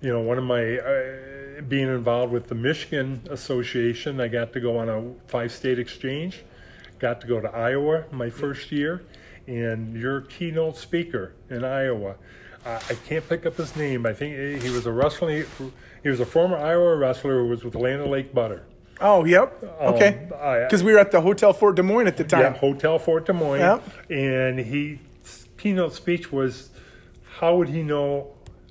you 0.00 0.12
know, 0.12 0.20
one 0.20 0.38
of 0.38 0.44
my 0.44 0.78
uh, 0.78 1.62
being 1.68 1.88
involved 1.88 2.32
with 2.32 2.48
the 2.48 2.54
Michigan 2.54 3.22
Association, 3.30 4.20
I 4.20 4.28
got 4.28 4.52
to 4.54 4.60
go 4.60 4.78
on 4.78 4.88
a 4.88 5.12
five-state 5.28 5.78
exchange. 5.78 6.42
Got 6.98 7.20
to 7.22 7.26
go 7.26 7.40
to 7.40 7.48
Iowa 7.48 8.04
my 8.10 8.30
first 8.30 8.72
year, 8.72 9.04
and 9.46 9.96
your 9.96 10.20
keynote 10.20 10.76
speaker 10.76 11.34
in 11.50 11.64
Iowa, 11.64 12.16
uh, 12.64 12.80
I 12.88 12.94
can't 12.94 13.28
pick 13.28 13.44
up 13.44 13.56
his 13.56 13.74
name. 13.76 14.06
I 14.06 14.12
think 14.12 14.62
he 14.62 14.70
was 14.70 14.86
a 14.86 14.92
wrestling. 14.92 15.44
He 16.02 16.08
was 16.08 16.20
a 16.20 16.26
former 16.26 16.56
Iowa 16.56 16.96
wrestler 16.96 17.40
who 17.42 17.48
was 17.48 17.64
with 17.64 17.74
Land 17.74 18.06
Lake 18.06 18.32
Butter. 18.32 18.64
Oh, 19.02 19.24
yep. 19.24 19.62
Okay. 19.80 20.28
Um, 20.40 20.62
Because 20.64 20.82
we 20.82 20.92
were 20.92 20.98
at 20.98 21.10
the 21.10 21.20
Hotel 21.20 21.52
Fort 21.52 21.76
Des 21.76 21.82
Moines 21.82 22.06
at 22.06 22.16
the 22.16 22.24
time. 22.24 22.40
Yeah. 22.40 22.52
Hotel 22.58 22.98
Fort 22.98 23.26
Des 23.26 23.32
Moines. 23.32 23.60
Yep. 23.60 23.82
And 24.10 24.58
he 24.60 24.98
keynote 25.58 25.92
speech 25.94 26.32
was, 26.32 26.70
"How 27.38 27.56
would 27.56 27.68
he 27.68 27.82
know 27.82 28.28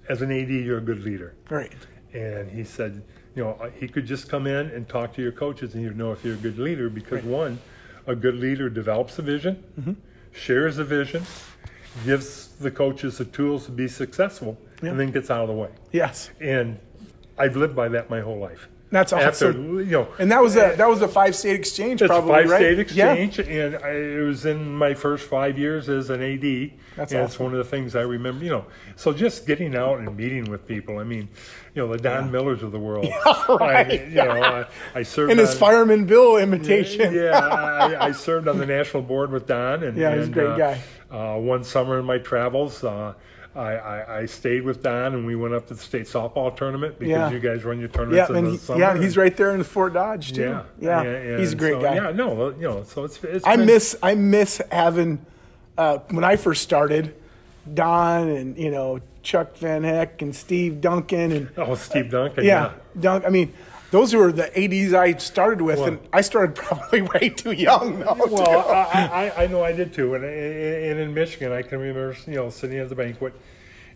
as 0.10 0.22
an 0.22 0.32
AD 0.32 0.50
you're 0.50 0.78
a 0.80 0.82
good 0.82 1.04
leader?" 1.04 1.34
Right. 1.50 1.72
And 2.14 2.50
he 2.52 2.64
said, 2.64 3.02
you 3.36 3.44
know, 3.44 3.58
he 3.80 3.88
could 3.88 4.06
just 4.06 4.30
come 4.30 4.46
in 4.48 4.68
and 4.72 4.88
talk 4.90 5.14
to 5.16 5.22
your 5.22 5.32
coaches, 5.32 5.74
and 5.74 5.84
you'd 5.84 5.98
know 5.98 6.12
if 6.12 6.24
you're 6.26 6.34
a 6.34 6.38
good 6.38 6.60
leader 6.60 6.90
because 6.90 7.24
one, 7.24 7.60
a 8.06 8.16
good 8.16 8.36
leader 8.36 8.70
develops 8.70 9.18
a 9.20 9.22
vision, 9.22 9.64
Mm-hmm. 9.80 9.94
shares 10.34 10.78
a 10.78 10.84
vision, 10.84 11.24
gives 12.06 12.48
the 12.60 12.72
coaches 12.72 13.18
the 13.20 13.26
tools 13.26 13.66
to 13.66 13.72
be 13.72 13.88
successful, 13.88 14.58
Yeah. 14.84 14.90
and 14.90 15.00
then 15.00 15.12
gets 15.12 15.30
out 15.32 15.42
of 15.44 15.48
the 15.48 15.54
way. 15.54 15.70
Yes. 15.94 16.30
And 16.42 16.80
I've 17.38 17.56
lived 17.56 17.76
by 17.76 17.88
that 17.90 18.10
my 18.10 18.20
whole 18.20 18.38
life. 18.40 18.68
That's 18.91 19.13
After 19.13 19.50
awesome. 19.51 19.79
you 19.79 19.86
know, 19.86 20.07
And 20.19 20.29
that 20.33 20.41
was 20.41 20.57
a 20.57 20.75
that 20.75 20.88
was 20.88 21.01
a 21.01 21.07
five 21.07 21.33
state 21.33 21.55
exchange, 21.55 22.01
probably 22.01 22.29
a 22.29 22.33
five 22.33 22.50
right? 22.50 22.57
state 22.57 22.79
exchange, 22.79 23.39
and 23.39 23.77
I, 23.77 23.91
it 23.91 24.25
was 24.25 24.45
in 24.45 24.75
my 24.75 24.93
first 24.93 25.29
five 25.29 25.57
years 25.57 25.88
as 25.88 26.10
an 26.10 26.21
AD. 26.21 26.71
That's 26.98 27.13
and 27.13 27.24
it's 27.24 27.39
one 27.39 27.53
of 27.53 27.57
the 27.57 27.63
things 27.63 27.95
I 27.95 28.01
remember. 28.01 28.43
You 28.43 28.51
know, 28.51 28.65
so 28.98 29.13
just 29.13 29.48
getting 29.48 29.77
out 29.77 30.00
and 30.00 30.17
meeting 30.17 30.43
with 30.51 30.67
people. 30.67 31.00
I 31.00 31.05
mean, 31.05 31.29
you 31.74 31.81
know, 31.81 31.93
the 31.93 32.00
Don 32.00 32.31
Millers 32.31 32.63
of 32.63 32.74
the 32.74 32.79
world. 32.79 33.07
right. 33.50 34.01
I, 34.01 34.05
you 34.10 34.15
know, 34.15 34.43
I, 34.43 34.65
I 35.00 35.03
served 35.03 35.31
And 35.31 35.39
his 35.39 35.53
Fireman 35.53 36.05
Bill 36.05 36.36
imitation. 36.36 37.13
Yeah, 37.13 37.39
I, 37.39 38.07
I 38.07 38.12
served 38.12 38.50
on 38.50 38.57
the 38.57 38.65
national 38.65 39.03
board 39.03 39.31
with 39.31 39.48
Don, 39.48 39.83
and 39.83 39.98
Yeah, 39.98 40.17
he's 40.17 40.27
a 40.27 40.31
great 40.31 40.48
uh, 40.48 40.57
guy. 40.57 40.81
Uh, 41.10 41.38
one 41.38 41.63
summer 41.63 41.98
in 42.00 42.05
my 42.05 42.17
travels, 42.17 42.83
uh, 42.83 43.13
I, 43.55 43.74
I, 43.75 44.17
I 44.20 44.25
stayed 44.27 44.63
with 44.63 44.81
Don, 44.81 45.13
and 45.13 45.25
we 45.25 45.36
went 45.36 45.53
up 45.53 45.67
to 45.67 45.74
the 45.74 45.81
state 45.81 46.05
softball 46.08 46.55
tournament 46.55 46.98
because 46.98 47.12
Yeah. 47.12 47.29
you 47.31 47.39
guys 47.39 47.63
run 47.65 47.79
your 47.79 47.89
Yeah, 47.89 47.96
tournaments 47.96 48.29
in 48.29 48.36
and 48.38 48.48
the 48.48 48.51
he, 48.51 48.58
summer. 48.58 48.79
yeah, 48.79 48.98
he's 48.98 49.17
right 49.17 49.36
there 49.36 49.53
in 49.53 49.63
Fort 49.63 49.93
Dodge 49.93 50.31
too. 50.34 50.41
Yeah, 50.41 50.63
yeah, 50.79 51.01
and- 51.01 51.39
he's 51.39 51.51
a 51.53 51.55
great 51.58 51.74
so, 51.74 51.81
guy. 51.81 51.96
Yeah, 51.96 52.12
no, 52.12 52.50
you 52.51 52.62
know, 52.62 52.84
so 52.84 53.03
it's 53.03 53.22
it's. 53.24 53.46
I 53.46 53.58
been- 53.58 53.65
miss 53.65 53.96
I 54.01 54.15
miss 54.15 54.62
having 54.72 55.25
uh, 55.77 55.98
when 56.12 56.24
I 56.24 56.38
first 56.38 56.62
started, 56.63 57.13
Don 57.74 58.29
and 58.29 58.58
you 58.58 58.72
know 58.72 59.00
Chuck 59.22 59.55
Van 59.58 59.84
Heck 59.84 60.22
and 60.22 60.36
Steve 60.36 60.79
Duncan 60.81 61.31
and 61.31 61.50
Oh, 61.58 61.75
Steve 61.75 62.10
Duncan. 62.10 62.43
yeah, 62.46 62.72
Dunk. 63.00 63.25
I 63.25 63.29
mean, 63.29 63.53
those 63.91 64.13
were 64.15 64.31
the 64.31 64.51
'80s 64.55 64.93
I 64.93 65.13
started 65.17 65.62
with, 65.62 65.79
and 65.79 66.00
I 66.12 66.21
started 66.21 66.55
probably 66.65 67.01
way 67.01 67.29
too 67.29 67.51
young 67.51 68.00
though. 68.00 68.17
Well, 68.29 68.69
I, 68.69 69.31
I, 69.36 69.43
I 69.43 69.48
know 69.48 69.63
I 69.63 69.74
did 69.74 69.93
too, 69.93 70.15
and, 70.15 70.25
and 70.25 71.00
in 71.00 71.13
Michigan, 71.13 71.51
I 71.51 71.62
can 71.62 71.79
remember 71.79 72.15
you 72.25 72.36
know 72.36 72.50
sitting 72.50 72.79
at 72.79 72.89
the 72.89 72.95
banquet 72.95 73.33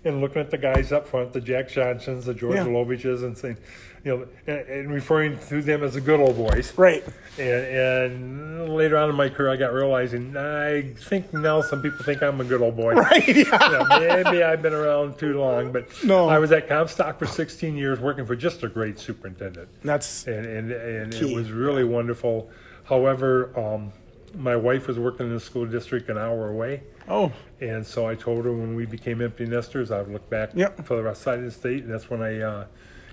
and 0.05 0.21
looking 0.21 0.39
at 0.41 0.51
the 0.51 0.57
guys 0.57 0.91
up 0.91 1.07
front, 1.07 1.33
the 1.33 1.41
Jack 1.41 1.67
Johnsons, 1.69 2.25
the 2.25 2.33
George 2.33 2.55
Yeah. 2.55 2.65
Loviches, 2.65 3.23
and 3.23 3.37
saying, 3.37 3.57
you 4.03 4.15
know, 4.15 4.27
and, 4.45 4.67
and 4.69 4.93
referring 4.93 5.37
to 5.49 5.61
them 5.63 5.83
as 5.83 5.95
the 5.95 6.01
good 6.01 6.19
old 6.19 6.37
boys. 6.37 6.71
right. 6.77 7.03
And, 7.39 7.49
and 7.49 8.69
later 8.75 8.97
on 8.97 9.09
in 9.09 9.15
my 9.15 9.29
career, 9.29 9.49
I 9.49 9.55
got 9.57 9.73
realizing 9.73 10.37
I 10.37 10.93
think 11.09 11.33
now 11.33 11.61
some 11.61 11.81
people 11.81 12.05
think 12.05 12.21
I'm 12.21 12.39
a 12.39 12.43
good 12.45 12.61
old 12.61 12.77
boy. 12.77 12.93
Right. 12.93 13.27
Yeah. 13.27 13.99
Yeah, 13.99 14.21
maybe 14.23 14.43
I've 14.43 14.61
been 14.61 14.73
around 14.73 15.17
too 15.17 15.39
long, 15.39 15.71
but 15.71 15.87
No. 16.03 16.29
I 16.29 16.37
was 16.39 16.51
at 16.51 16.69
Comstock 16.69 17.17
for 17.19 17.25
16 17.25 17.75
years, 17.75 17.99
working 17.99 18.25
for 18.25 18.35
just 18.35 18.63
a 18.63 18.69
great 18.69 18.99
superintendent 18.99 19.67
That's 19.83 20.27
and 20.27 20.45
and, 20.45 20.71
and 20.71 21.11
Key. 21.13 21.31
it 21.31 21.35
was 21.35 21.51
really 21.51 21.83
wonderful. 21.83 22.49
However, 22.83 23.51
um, 23.59 23.91
my 24.37 24.55
wife 24.55 24.87
was 24.87 24.99
working 24.99 25.25
in 25.27 25.33
the 25.33 25.39
school 25.39 25.65
district 25.65 26.09
an 26.09 26.17
hour 26.19 26.49
away, 26.49 26.83
oh 27.07 27.31
and 27.61 27.85
so 27.85 28.07
I 28.07 28.15
told 28.15 28.45
her 28.45 28.51
when 28.51 28.75
we 28.75 28.85
became 28.85 29.21
empty 29.21 29.45
nesters, 29.45 29.89
I 29.91 30.01
would 30.01 30.11
look 30.11 30.29
back 30.29 30.51
Yep. 30.53 30.85
for 30.85 30.97
the 30.97 31.03
rest 31.03 31.21
side 31.21 31.39
of 31.39 31.45
the 31.45 31.51
state, 31.51 31.83
and 31.83 31.91
that's 31.93 32.09
when 32.09 32.21
I 32.21 32.41
uh, 32.41 32.65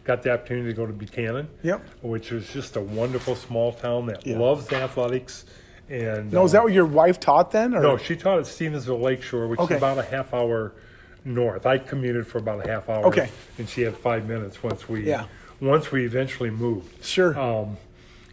got 0.05 0.23
the 0.23 0.33
opportunity 0.33 0.69
to 0.71 0.75
go 0.75 0.85
to 0.85 0.93
Buchanan, 0.93 1.49
Yep. 1.63 1.87
which 2.03 2.33
is 2.33 2.49
just 2.53 2.75
a 2.77 2.81
wonderful 2.81 3.37
small 3.37 3.73
town 3.73 4.07
that 4.07 4.27
Yeah. 4.27 4.39
loves 4.39 4.73
athletics. 4.73 5.45
And 5.89 6.33
no, 6.33 6.45
is 6.45 6.53
uh, 6.55 6.59
that 6.59 6.65
what 6.65 6.73
your 6.73 6.87
wife 6.87 7.21
taught 7.21 7.51
then? 7.53 7.75
Or? 7.75 7.81
no, 7.83 7.97
she 7.97 8.17
taught 8.17 8.39
at 8.39 8.45
Stevensville 8.47 9.01
Lakeshore, 9.01 9.47
which 9.47 9.61
Okay. 9.61 9.75
is 9.75 9.79
about 9.81 9.99
a 9.99 10.03
half 10.03 10.35
hour 10.35 10.73
north. 11.25 11.67
I 11.67 11.79
commuted 11.79 12.27
for 12.27 12.39
about 12.39 12.67
a 12.67 12.69
half 12.69 12.89
hour. 12.89 13.07
Okay. 13.07 13.29
And 13.59 13.69
she 13.69 13.83
had 13.83 13.97
five 13.97 14.27
minutes 14.27 14.61
once 14.63 14.89
we 14.89 15.05
Yeah. 15.07 15.27
once 15.61 15.93
we 15.93 16.05
eventually 16.05 16.51
moved. 16.51 17.05
Sure. 17.05 17.39
Um, 17.39 17.77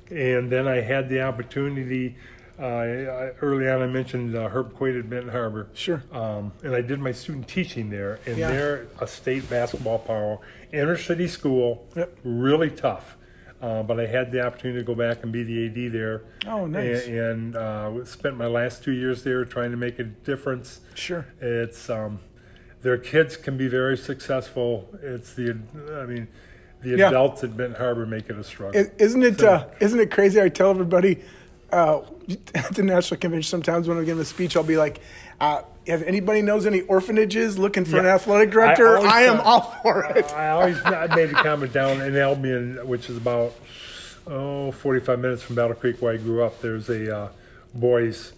and 0.09 0.49
then 0.49 0.67
I 0.67 0.81
had 0.81 1.07
the 1.09 1.21
opportunity. 1.21 2.15
Uh, 2.59 2.65
I, 2.65 3.31
early 3.41 3.69
on, 3.69 3.81
I 3.81 3.87
mentioned 3.87 4.35
uh, 4.35 4.49
Herb 4.49 4.73
Quaid 4.77 4.99
at 4.99 5.09
Benton 5.09 5.29
Harbor. 5.29 5.69
Sure. 5.73 6.03
Um, 6.11 6.51
and 6.63 6.75
I 6.75 6.81
did 6.81 6.99
my 6.99 7.11
student 7.13 7.47
teaching 7.47 7.89
there, 7.89 8.19
and 8.25 8.37
Yeah. 8.37 8.51
they're 8.51 8.87
a 8.99 9.07
state 9.07 9.49
basketball 9.49 9.99
power, 9.99 10.39
inner 10.73 10.97
city 10.97 11.27
school, 11.27 11.87
Yep. 11.95 12.17
really 12.23 12.69
tough. 12.69 13.15
Uh, 13.61 13.83
but 13.83 13.99
I 13.99 14.05
had 14.07 14.31
the 14.31 14.45
opportunity 14.45 14.79
to 14.79 14.85
go 14.85 14.95
back 14.95 15.23
and 15.23 15.31
be 15.31 15.43
the 15.43 15.65
AD 15.65 15.89
there. 15.89 16.23
Oh, 16.47 16.65
nice. 16.65 17.07
And, 17.07 17.55
and 17.55 17.55
uh, 17.55 18.05
spent 18.05 18.37
my 18.37 18.47
last 18.47 18.83
two 18.83 18.93
years 18.93 19.23
there 19.23 19.43
trying 19.45 19.71
to 19.71 19.77
make 19.77 19.99
a 19.99 20.03
difference. 20.05 20.79
Sure. 20.95 21.25
It's 21.41 21.89
um, 21.89 22.19
their 22.81 22.97
kids 22.97 23.35
can 23.37 23.57
be 23.57 23.67
very 23.67 23.97
successful. 23.97 24.87
It's 25.01 25.33
the, 25.33 25.57
I 25.93 26.05
mean, 26.05 26.27
the 26.81 26.91
Yeah. 26.97 27.09
adults 27.09 27.43
at 27.43 27.55
Benton 27.57 27.75
Harbor 27.77 28.05
make 28.05 28.29
it 28.29 28.37
a 28.37 28.43
struggle. 28.45 28.81
Isn't 28.97 29.23
it 29.23 29.43
uh, 29.43 29.67
isn't 29.81 29.99
it 29.99 30.09
crazy? 30.11 30.41
I 30.41 30.47
tell 30.47 30.69
everybody 30.69 31.19
uh, 31.71 32.01
at 32.55 32.73
the 32.75 32.83
national 32.83 33.19
convention 33.19 33.49
sometimes 33.49 33.87
when 33.87 33.97
I 33.97 34.03
give 34.03 34.19
a 34.19 34.25
speech, 34.25 34.55
I'll 34.55 34.63
be 34.63 34.77
like, 34.77 34.99
uh, 35.39 35.61
"If 35.85 36.01
anybody 36.03 36.41
knows 36.41 36.65
any 36.65 36.81
orphanages 36.81 37.57
looking 37.57 37.85
for 37.85 37.99
an 37.99 38.05
athletic 38.05 38.51
director, 38.51 38.97
always 38.97 39.11
I, 39.11 39.21
am 39.21 39.37
thought- 39.37 39.45
all 39.45 39.61
for 39.81 40.03
it." 40.05 40.31
I 40.33 40.49
always 40.49 40.77
I 40.85 41.07
made 41.15 41.29
a 41.31 41.33
comment 41.33 41.73
down 41.73 42.01
in 42.01 42.15
Albion, 42.15 42.87
which 42.87 43.09
is 43.09 43.17
about 43.17 43.53
oh 44.27 44.71
45 44.71 45.19
minutes 45.19 45.41
from 45.43 45.55
Battle 45.55 45.75
Creek, 45.75 46.01
where 46.01 46.13
I 46.13 46.17
grew 46.17 46.43
up. 46.43 46.61
There's 46.61 46.89
a 46.89 47.15
uh, 47.17 47.29
boys' 47.73 48.33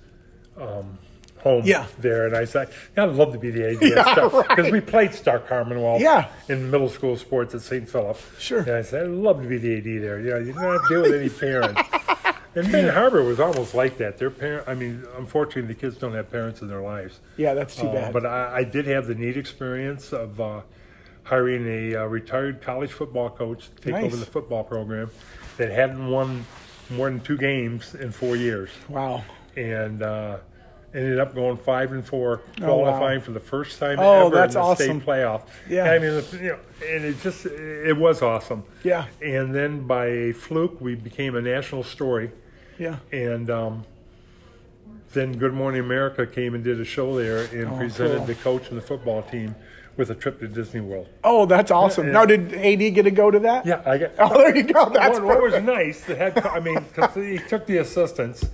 um, 0.57 0.97
home 1.39 1.63
Yeah. 1.65 1.87
there, 1.99 2.27
and 2.27 2.35
I 2.35 2.45
said, 2.45 2.69
"Yeah, 2.95 3.05
I'd 3.05 3.15
love 3.15 3.33
to 3.33 3.39
be 3.39 3.49
the 3.49 3.67
AD 3.71 3.81
Yeah, 3.81 4.13
because 4.15 4.47
right. 4.65 4.71
we 4.71 4.79
played 4.79 5.13
Starr 5.13 5.39
Commonwealth 5.39 5.99
Yeah. 6.01 6.27
in 6.49 6.69
middle 6.69 6.87
school 6.89 7.17
sports 7.17 7.55
at 7.55 7.61
St. 7.61 7.89
Philip. 7.89 8.17
Sure. 8.39 8.59
And 8.59 8.71
I 8.71 8.83
said, 8.83 9.05
I'd 9.05 9.09
love 9.09 9.41
to 9.41 9.47
be 9.47 9.57
the 9.57 9.77
AD 9.77 10.03
there. 10.03 10.19
You 10.19 10.29
know, 10.29 10.37
you 10.37 10.53
don't 10.53 10.63
have 10.73 10.81
to 10.83 10.87
deal 10.87 11.01
with 11.01 11.13
any 11.15 11.29
parents. 11.29 11.81
And 12.53 12.69
Benton 12.71 12.93
Harbor 12.93 13.23
was 13.23 13.39
almost 13.39 13.73
like 13.73 13.97
that. 13.99 14.17
Their 14.17 14.29
parent, 14.29 14.67
I 14.67 14.73
mean, 14.75 15.05
unfortunately, 15.17 15.73
the 15.73 15.79
kids 15.79 15.95
don't 15.97 16.13
have 16.13 16.29
parents 16.29 16.61
in 16.61 16.67
their 16.67 16.81
lives. 16.81 17.19
Yeah, 17.37 17.53
that's 17.53 17.75
too 17.75 17.87
Uh, 17.87 17.93
bad. 17.93 18.13
But 18.13 18.25
I, 18.25 18.57
I 18.57 18.63
did 18.65 18.85
have 18.87 19.07
the 19.07 19.15
neat 19.15 19.37
experience 19.37 20.11
of 20.11 20.39
uh, 20.41 20.61
hiring 21.23 21.65
a 21.67 21.95
uh, 22.01 22.05
retired 22.05 22.61
college 22.61 22.91
football 22.91 23.29
coach 23.29 23.69
to 23.77 23.81
take 23.81 23.93
Nice. 23.93 24.05
over 24.05 24.17
the 24.17 24.25
football 24.25 24.63
program 24.65 25.09
that 25.57 25.71
hadn't 25.71 26.05
won 26.09 26.45
more 26.89 27.09
than 27.09 27.21
two 27.21 27.37
games 27.37 27.95
in 27.95 28.11
four 28.11 28.35
years, 28.35 28.69
wow. 28.89 29.23
and 29.55 30.03
uh, 30.03 30.37
ended 30.93 31.19
up 31.21 31.33
going 31.33 31.55
five 31.55 31.93
and 31.93 32.05
four, 32.05 32.41
Oh, 32.61 32.75
wow. 32.75 32.83
qualifying 32.83 33.21
for 33.21 33.31
the 33.31 33.39
first 33.39 33.79
time 33.79 33.97
Oh, 33.97 34.27
ever 34.27 34.43
in 34.43 34.51
the 34.51 34.59
awesome. 34.59 34.99
state 34.99 35.07
playoff. 35.07 35.43
Yeah. 35.69 35.89
I 35.89 35.99
mean, 35.99 36.21
you 36.33 36.49
know, 36.49 36.59
and 36.85 37.05
it 37.05 37.21
just 37.21 37.45
it 37.45 37.95
was 37.95 38.21
awesome. 38.21 38.63
Yeah. 38.83 39.05
And 39.21 39.55
then 39.55 39.87
by 39.87 40.07
a 40.07 40.31
fluke, 40.33 40.81
we 40.81 40.95
became 40.95 41.35
a 41.37 41.41
national 41.41 41.83
story. 41.83 42.31
Yeah. 42.81 42.97
And 43.11 43.51
um, 43.51 43.85
then 45.13 45.37
Good 45.37 45.53
Morning 45.53 45.81
America 45.81 46.25
came 46.25 46.55
and 46.55 46.63
did 46.63 46.81
a 46.81 46.85
show 46.85 47.15
there 47.15 47.43
and 47.43 47.77
presented 47.77 48.13
Oh, 48.15 48.17
cool. 48.17 48.25
the 48.25 48.35
coach 48.35 48.69
and 48.69 48.77
the 48.77 48.81
football 48.81 49.21
team 49.21 49.55
with 49.97 50.09
a 50.09 50.15
trip 50.15 50.39
to 50.39 50.47
Disney 50.47 50.81
World. 50.81 51.07
Oh, 51.23 51.45
that's 51.45 51.69
awesome. 51.69 52.07
Yeah. 52.07 52.13
Now, 52.13 52.25
did 52.25 52.53
AD 52.55 52.95
get 52.95 53.03
to 53.03 53.11
go 53.11 53.29
to 53.29 53.37
that? 53.39 53.67
Yeah, 53.67 53.83
I 53.85 53.99
got. 53.99 54.11
Oh, 54.19 54.35
there 54.35 54.55
you 54.57 54.63
go. 54.63 54.89
That's 54.89 55.19
what, 55.19 55.27
what 55.27 55.43
was 55.43 55.61
nice, 55.63 56.03
the 56.05 56.15
head, 56.15 56.43
I 56.43 56.59
mean, 56.59 56.79
because 56.79 57.13
he 57.13 57.37
took 57.37 57.67
the 57.67 57.77
assistants, 57.77 58.45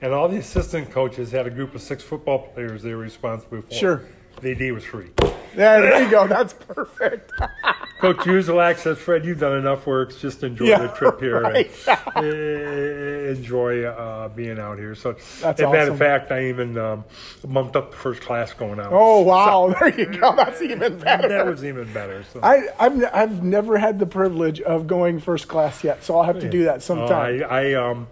and 0.00 0.14
all 0.14 0.26
the 0.28 0.38
assistant 0.38 0.90
coaches 0.90 1.32
had 1.32 1.46
a 1.46 1.50
group 1.50 1.74
of 1.74 1.82
six 1.82 2.02
football 2.02 2.38
players 2.54 2.82
they 2.82 2.94
were 2.94 3.02
responsible 3.02 3.60
for. 3.60 3.74
Sure. 3.74 4.04
The 4.40 4.52
AD 4.52 4.72
was 4.74 4.84
free. 4.84 5.08
Yeah, 5.56 5.80
there 5.80 6.02
you 6.02 6.10
go. 6.10 6.26
That's 6.26 6.52
perfect. 6.52 7.32
Coach 8.00 8.18
Uzelac 8.18 8.76
says, 8.76 8.98
Fred, 8.98 9.24
you've 9.24 9.40
done 9.40 9.56
enough 9.56 9.86
work. 9.86 10.16
Just 10.18 10.42
enjoy 10.42 10.66
Yeah, 10.66 10.80
the 10.80 10.88
trip 10.88 11.18
here 11.18 11.40
right. 11.40 11.70
and 12.14 12.26
uh, 12.26 13.30
enjoy 13.30 13.84
uh, 13.84 14.28
being 14.28 14.58
out 14.58 14.76
here. 14.76 14.94
So, 14.94 15.12
That's 15.40 15.42
as 15.42 15.60
a 15.60 15.70
matter 15.70 15.92
of 15.92 15.98
fact, 15.98 16.30
I 16.30 16.48
even 16.50 16.76
um, 16.76 17.04
bumped 17.42 17.74
up 17.74 17.92
the 17.92 17.96
first 17.96 18.20
class 18.20 18.52
going 18.52 18.78
out. 18.78 18.88
Oh 18.92 19.22
wow, 19.22 19.74
there 19.80 19.98
you 19.98 20.06
go. 20.20 20.36
That's 20.36 20.60
even 20.60 20.98
better. 20.98 21.28
that 21.28 21.46
was 21.46 21.64
even 21.64 21.90
better. 21.94 22.22
So. 22.34 22.40
I, 22.42 22.68
I've, 22.78 23.02
I've 23.14 23.42
never 23.42 23.78
had 23.78 23.98
the 23.98 24.06
privilege 24.06 24.60
of 24.60 24.86
going 24.86 25.18
first 25.20 25.48
class 25.48 25.82
yet, 25.82 26.04
so 26.04 26.18
I'll 26.18 26.24
have 26.24 26.40
to 26.40 26.50
do 26.50 26.64
that 26.64 26.76
Uh, 26.76 26.80
sometime. 26.80 27.42
I, 27.48 27.70
I 27.70 27.72
um, 27.74 28.08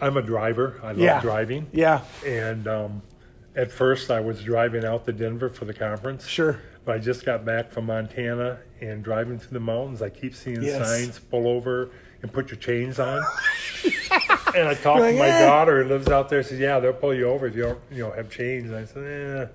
I'm 0.00 0.16
a 0.16 0.22
driver. 0.22 0.80
I 0.82 0.88
love 0.88 0.98
yeah. 0.98 1.20
driving. 1.20 1.68
Yeah, 1.72 2.00
And 2.26 2.66
um, 2.66 3.02
at 3.56 3.72
first, 3.72 4.10
I 4.10 4.20
was 4.20 4.42
driving 4.44 4.84
out 4.84 5.04
to 5.06 5.12
Denver 5.12 5.48
for 5.48 5.64
the 5.64 5.74
conference. 5.74 6.26
sure. 6.28 6.60
But 6.84 6.94
I 6.94 6.98
just 6.98 7.24
got 7.26 7.44
back 7.44 7.72
from 7.72 7.86
Montana 7.86 8.58
and 8.80 9.02
driving 9.02 9.40
through 9.40 9.54
the 9.54 9.60
mountains. 9.64 10.02
I 10.02 10.08
keep 10.08 10.34
seeing 10.36 10.62
Yes. 10.62 10.86
signs: 10.86 11.18
pull 11.18 11.48
over 11.48 11.90
and 12.22 12.32
put 12.32 12.48
your 12.50 12.58
chains 12.58 13.00
on. 13.00 13.24
and 14.54 14.68
I 14.68 14.74
talked 14.74 15.00
Like, 15.00 15.14
to 15.14 15.18
my 15.18 15.28
eh. 15.28 15.46
daughter 15.46 15.82
who 15.82 15.88
lives 15.88 16.06
out 16.08 16.28
there. 16.28 16.42
Says, 16.44 16.60
"Yeah, 16.60 16.78
they'll 16.78 16.92
pull 16.92 17.12
you 17.12 17.24
over 17.28 17.48
if 17.48 17.56
you 17.56 17.62
don't, 17.62 17.78
you 17.90 18.04
know, 18.04 18.12
have 18.12 18.30
chains." 18.30 18.70
And 18.70 18.76
I 18.76 18.84
said, 18.84 19.02
"Eh." 19.04 19.46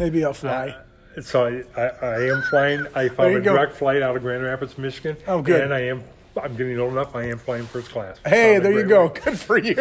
Maybe 0.00 0.24
I'll 0.24 0.32
fly. 0.32 0.74
So 1.22 1.46
I, 1.76 1.80
I, 1.80 1.86
I 2.06 2.20
am 2.28 2.42
flying. 2.50 2.86
I 2.94 3.08
found 3.08 3.36
a 3.36 3.40
go. 3.40 3.52
direct 3.52 3.74
flight 3.74 4.02
out 4.02 4.16
of 4.16 4.22
Grand 4.22 4.42
Rapids, 4.42 4.76
Michigan. 4.78 5.16
Oh, 5.28 5.42
good. 5.42 5.60
And 5.62 5.72
I 5.74 5.80
am. 5.80 6.02
I'm 6.40 6.56
getting 6.56 6.78
old 6.78 6.92
enough. 6.92 7.14
I 7.16 7.24
am 7.24 7.38
flying 7.38 7.66
first 7.66 7.90
class. 7.90 8.18
hey, 8.24 8.58
there 8.58 8.72
you 8.72 8.84
go. 8.84 9.06
way. 9.06 9.12
Good 9.24 9.38
for 9.38 9.58
you. 9.58 9.74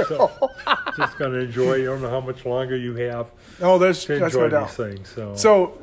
Just 0.97 1.17
gonna 1.17 1.39
enjoy. 1.39 1.75
You 1.75 1.85
don't 1.85 2.01
know 2.01 2.09
how 2.09 2.21
much 2.21 2.45
longer 2.45 2.75
you 2.75 2.95
have 2.95 3.27
oh, 3.61 3.77
there's 3.77 4.03
to 4.05 4.17
that's 4.19 4.33
no 4.35 4.45
enjoy 4.45 4.49
doubt. 4.49 4.67
these 4.69 4.75
things. 4.77 5.09
So, 5.09 5.35
So, 5.35 5.81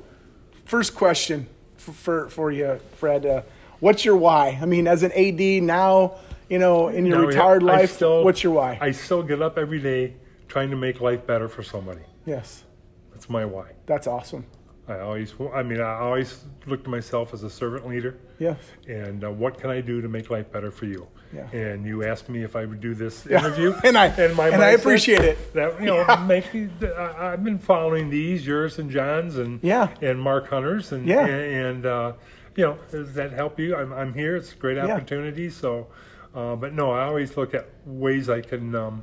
first 0.64 0.94
question 0.94 1.46
for 1.76 1.92
for, 1.92 2.28
for 2.30 2.50
you, 2.52 2.80
Fred. 2.96 3.24
Uh, 3.26 3.42
what's 3.80 4.04
your 4.04 4.16
why? 4.16 4.58
I 4.60 4.66
mean, 4.66 4.86
as 4.88 5.02
an 5.02 5.12
AD 5.12 5.62
now, 5.62 6.14
you 6.48 6.58
know, 6.58 6.88
in 6.88 7.06
your 7.06 7.20
Now, 7.20 7.26
retired 7.26 7.62
life, 7.62 7.92
still- 7.92 8.24
what's 8.24 8.42
your 8.42 8.52
why? 8.54 8.78
I 8.80 8.90
still 8.90 9.22
get 9.22 9.40
up 9.42 9.58
every 9.58 9.78
day 9.80 10.14
trying 10.48 10.70
to 10.70 10.76
make 10.76 11.00
life 11.00 11.26
better 11.26 11.48
for 11.48 11.62
somebody. 11.62 12.02
yes, 12.24 12.64
That's 13.12 13.28
my 13.30 13.44
why. 13.44 13.72
that's 13.86 14.06
awesome. 14.06 14.46
I 14.88 15.00
always. 15.00 15.34
I 15.54 15.62
mean, 15.62 15.80
I 15.80 15.98
always 15.98 16.44
look 16.66 16.84
to 16.84 16.90
myself 16.90 17.34
as 17.34 17.42
a 17.42 17.50
servant 17.50 17.88
leader. 17.88 18.16
Yes. 18.38 18.58
and 18.86 19.24
uh, 19.24 19.30
what 19.30 19.58
can 19.58 19.70
I 19.70 19.80
do 19.80 20.02
to 20.02 20.08
make 20.08 20.28
life 20.30 20.52
better 20.52 20.70
for 20.70 20.84
you? 20.86 21.06
Yeah. 21.34 21.48
And 21.52 21.84
you 21.86 22.04
asked 22.04 22.28
me 22.28 22.42
if 22.44 22.54
I 22.54 22.64
would 22.66 22.80
do 22.80 22.94
this 22.94 23.26
Yeah. 23.28 23.38
interview, 23.40 23.72
And 23.84 23.96
I- 23.96 24.32
my 24.34 24.48
and 24.50 24.62
I 24.62 24.70
appreciate 24.70 25.22
it. 25.24 25.54
That 25.54 25.80
you 25.80 25.86
know, 25.86 26.04
make 26.26 26.52
me, 26.54 26.68
I, 26.82 27.32
I've 27.32 27.42
been 27.42 27.58
following 27.58 28.10
these 28.10 28.46
yours 28.46 28.78
and 28.78 28.90
John's 28.90 29.38
and 29.38 29.58
Yeah. 29.62 29.88
and 30.02 30.20
Mark 30.20 30.48
Hunter's 30.48 30.92
and 30.92 31.06
Yeah. 31.06 31.26
and, 31.26 31.66
and 31.66 31.86
uh, 31.86 32.12
you 32.56 32.64
know, 32.64 32.78
does 32.90 33.14
that 33.14 33.32
help 33.32 33.58
you? 33.58 33.74
I'm 33.74 33.92
I'm 33.92 34.12
here. 34.14 34.36
It's 34.36 34.52
a 34.52 34.56
great 34.56 34.76
Yeah. 34.76 34.86
opportunity. 34.94 35.48
So, 35.50 35.88
uh, 36.34 36.54
but 36.56 36.74
no, 36.74 36.90
I 36.92 37.04
always 37.06 37.36
look 37.36 37.54
at 37.54 37.66
ways 37.86 38.28
I 38.28 38.40
can 38.42 38.74
um, 38.74 39.02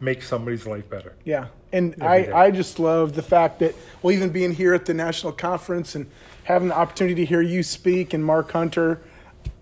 make 0.00 0.22
somebody's 0.22 0.66
life 0.66 0.90
better. 0.90 1.14
Yeah, 1.24 1.46
and 1.72 1.94
I. 2.02 2.30
I 2.32 2.50
just 2.50 2.78
love 2.78 3.14
the 3.14 3.22
fact 3.22 3.58
that 3.60 3.74
well, 4.02 4.14
even 4.14 4.30
being 4.30 4.52
here 4.52 4.74
at 4.74 4.86
the 4.86 4.94
national 4.94 5.32
conference 5.32 5.94
and 5.94 6.06
having 6.44 6.68
the 6.68 6.76
opportunity 6.76 7.14
to 7.16 7.24
hear 7.24 7.40
you 7.40 7.62
speak 7.62 8.12
and 8.14 8.24
Mark 8.24 8.50
Hunter. 8.52 9.00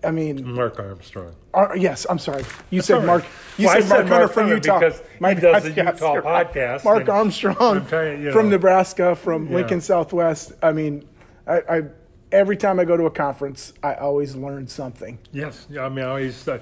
I 0.03 0.11
mean, 0.11 0.53
Mark 0.53 0.79
Armstrong. 0.79 1.35
Ar- 1.53 1.75
yes, 1.77 2.05
I'm 2.09 2.19
sorry. 2.19 2.43
You 2.69 2.81
said 2.81 2.97
right. 2.97 3.05
Mark. 3.05 3.25
You 3.57 3.67
Well, 3.67 3.81
said 3.81 3.89
Mark 3.89 3.89
said 3.89 4.07
Hunter 4.09 4.19
Mark 4.19 4.31
from 4.33 4.43
Hunter 4.43 4.55
Utah. 4.55 4.79
because 4.79 5.01
he 5.35 5.41
does 5.41 5.63
the 5.63 5.69
Utah 5.69 6.21
podcast, 6.21 6.83
Mark 6.83 7.09
Armstrong 7.09 7.75
you 8.21 8.31
from. 8.31 8.49
Nebraska, 8.49 9.15
from 9.15 9.47
Yeah. 9.47 9.55
Lincoln 9.55 9.81
Southwest. 9.81 10.53
I 10.63 10.71
mean, 10.71 11.07
I, 11.47 11.57
I 11.69 11.83
every 12.31 12.57
time 12.57 12.79
I 12.79 12.85
go 12.85 12.95
to 12.97 13.05
a 13.05 13.11
conference, 13.11 13.73
I 13.83 13.95
always 13.95 14.35
learn 14.35 14.67
something. 14.67 15.17
Yes, 15.31 15.67
yeah, 15.69 15.85
I 15.85 15.89
mean, 15.89 16.05
I 16.05 16.09
always 16.09 16.47
uh, 16.47 16.59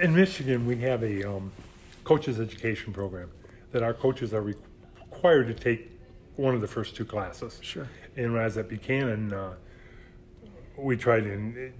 in 0.00 0.14
Michigan 0.14 0.66
we 0.66 0.76
have 0.78 1.02
a 1.02 1.24
um, 1.28 1.50
coaches 2.04 2.40
education 2.40 2.92
program 2.92 3.30
that 3.74 3.82
our 3.82 3.92
coaches 3.92 4.32
are 4.32 4.40
re- 4.40 4.54
required 5.10 5.48
to 5.48 5.54
take 5.54 5.90
one 6.36 6.54
of 6.54 6.60
the 6.60 6.66
first 6.68 6.94
two 6.94 7.04
classes. 7.04 7.58
Sure. 7.60 7.88
And 8.16 8.32
when 8.32 8.40
I 8.40 8.44
was 8.44 8.56
at 8.56 8.68
Buchanan, 8.68 9.32
uh, 9.32 9.54
we 10.78 10.96
tried 10.96 11.24
to 11.24 11.72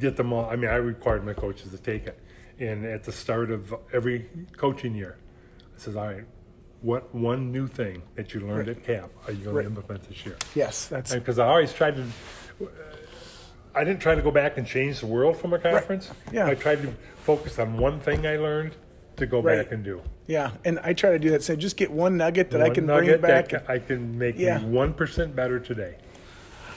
get 0.00 0.16
them 0.16 0.32
all. 0.32 0.46
I 0.48 0.56
mean, 0.56 0.70
I 0.70 0.76
required 0.76 1.24
my 1.26 1.34
coaches 1.34 1.70
to 1.72 1.78
take 1.78 2.06
it, 2.06 2.18
and 2.58 2.86
at 2.86 3.04
the 3.04 3.12
start 3.12 3.50
of 3.50 3.74
every 3.92 4.26
coaching 4.56 4.94
year, 4.94 5.18
I 5.76 5.78
says, 5.78 5.94
"All 5.94 6.06
right, 6.06 6.24
what 6.80 7.14
one 7.14 7.52
new 7.52 7.66
thing 7.66 8.02
that 8.14 8.32
you 8.32 8.40
learned 8.40 8.70
at 8.70 8.82
CAP 8.82 9.10
are 9.26 9.32
you 9.32 9.44
going 9.44 9.56
Right. 9.56 9.62
to 9.62 9.68
implement 9.68 10.08
this 10.08 10.24
year?" 10.24 10.36
Yes, 10.54 10.86
that's 10.88 11.14
because 11.14 11.38
I 11.38 11.46
always 11.48 11.72
tried 11.74 11.96
to. 11.96 12.04
I 13.74 13.84
didn't 13.84 14.00
try 14.00 14.14
to 14.14 14.22
go 14.22 14.30
back 14.30 14.56
and 14.56 14.66
change 14.66 15.00
the 15.00 15.06
world 15.06 15.36
from 15.36 15.52
a 15.52 15.58
conference. 15.58 16.10
Yeah. 16.32 16.46
I 16.46 16.54
tried 16.54 16.80
to 16.80 16.94
focus 17.24 17.58
on 17.58 17.76
one 17.76 18.00
thing 18.00 18.26
I 18.26 18.36
learned 18.38 18.74
to 19.16 19.26
go 19.26 19.40
Right. 19.40 19.56
back 19.58 19.72
and 19.72 19.82
do. 19.84 20.00
yeah. 20.26 20.50
And 20.64 20.78
I 20.82 20.92
try 20.92 21.10
to 21.10 21.18
do 21.18 21.30
that. 21.30 21.42
So 21.42 21.56
just 21.56 21.76
get 21.76 21.90
one 21.90 22.16
nugget 22.16 22.50
that 22.50 22.60
I 22.60 22.66
One 22.66 22.74
can 22.74 22.86
bring 22.86 22.98
nugget 23.06 23.22
back. 23.22 23.48
that 23.50 23.68
I 23.68 23.78
can 23.78 24.18
make 24.18 24.38
Yeah. 24.38 24.58
me 24.58 24.66
one 24.66 24.92
percent 24.92 25.34
better 25.34 25.58
today. 25.58 25.94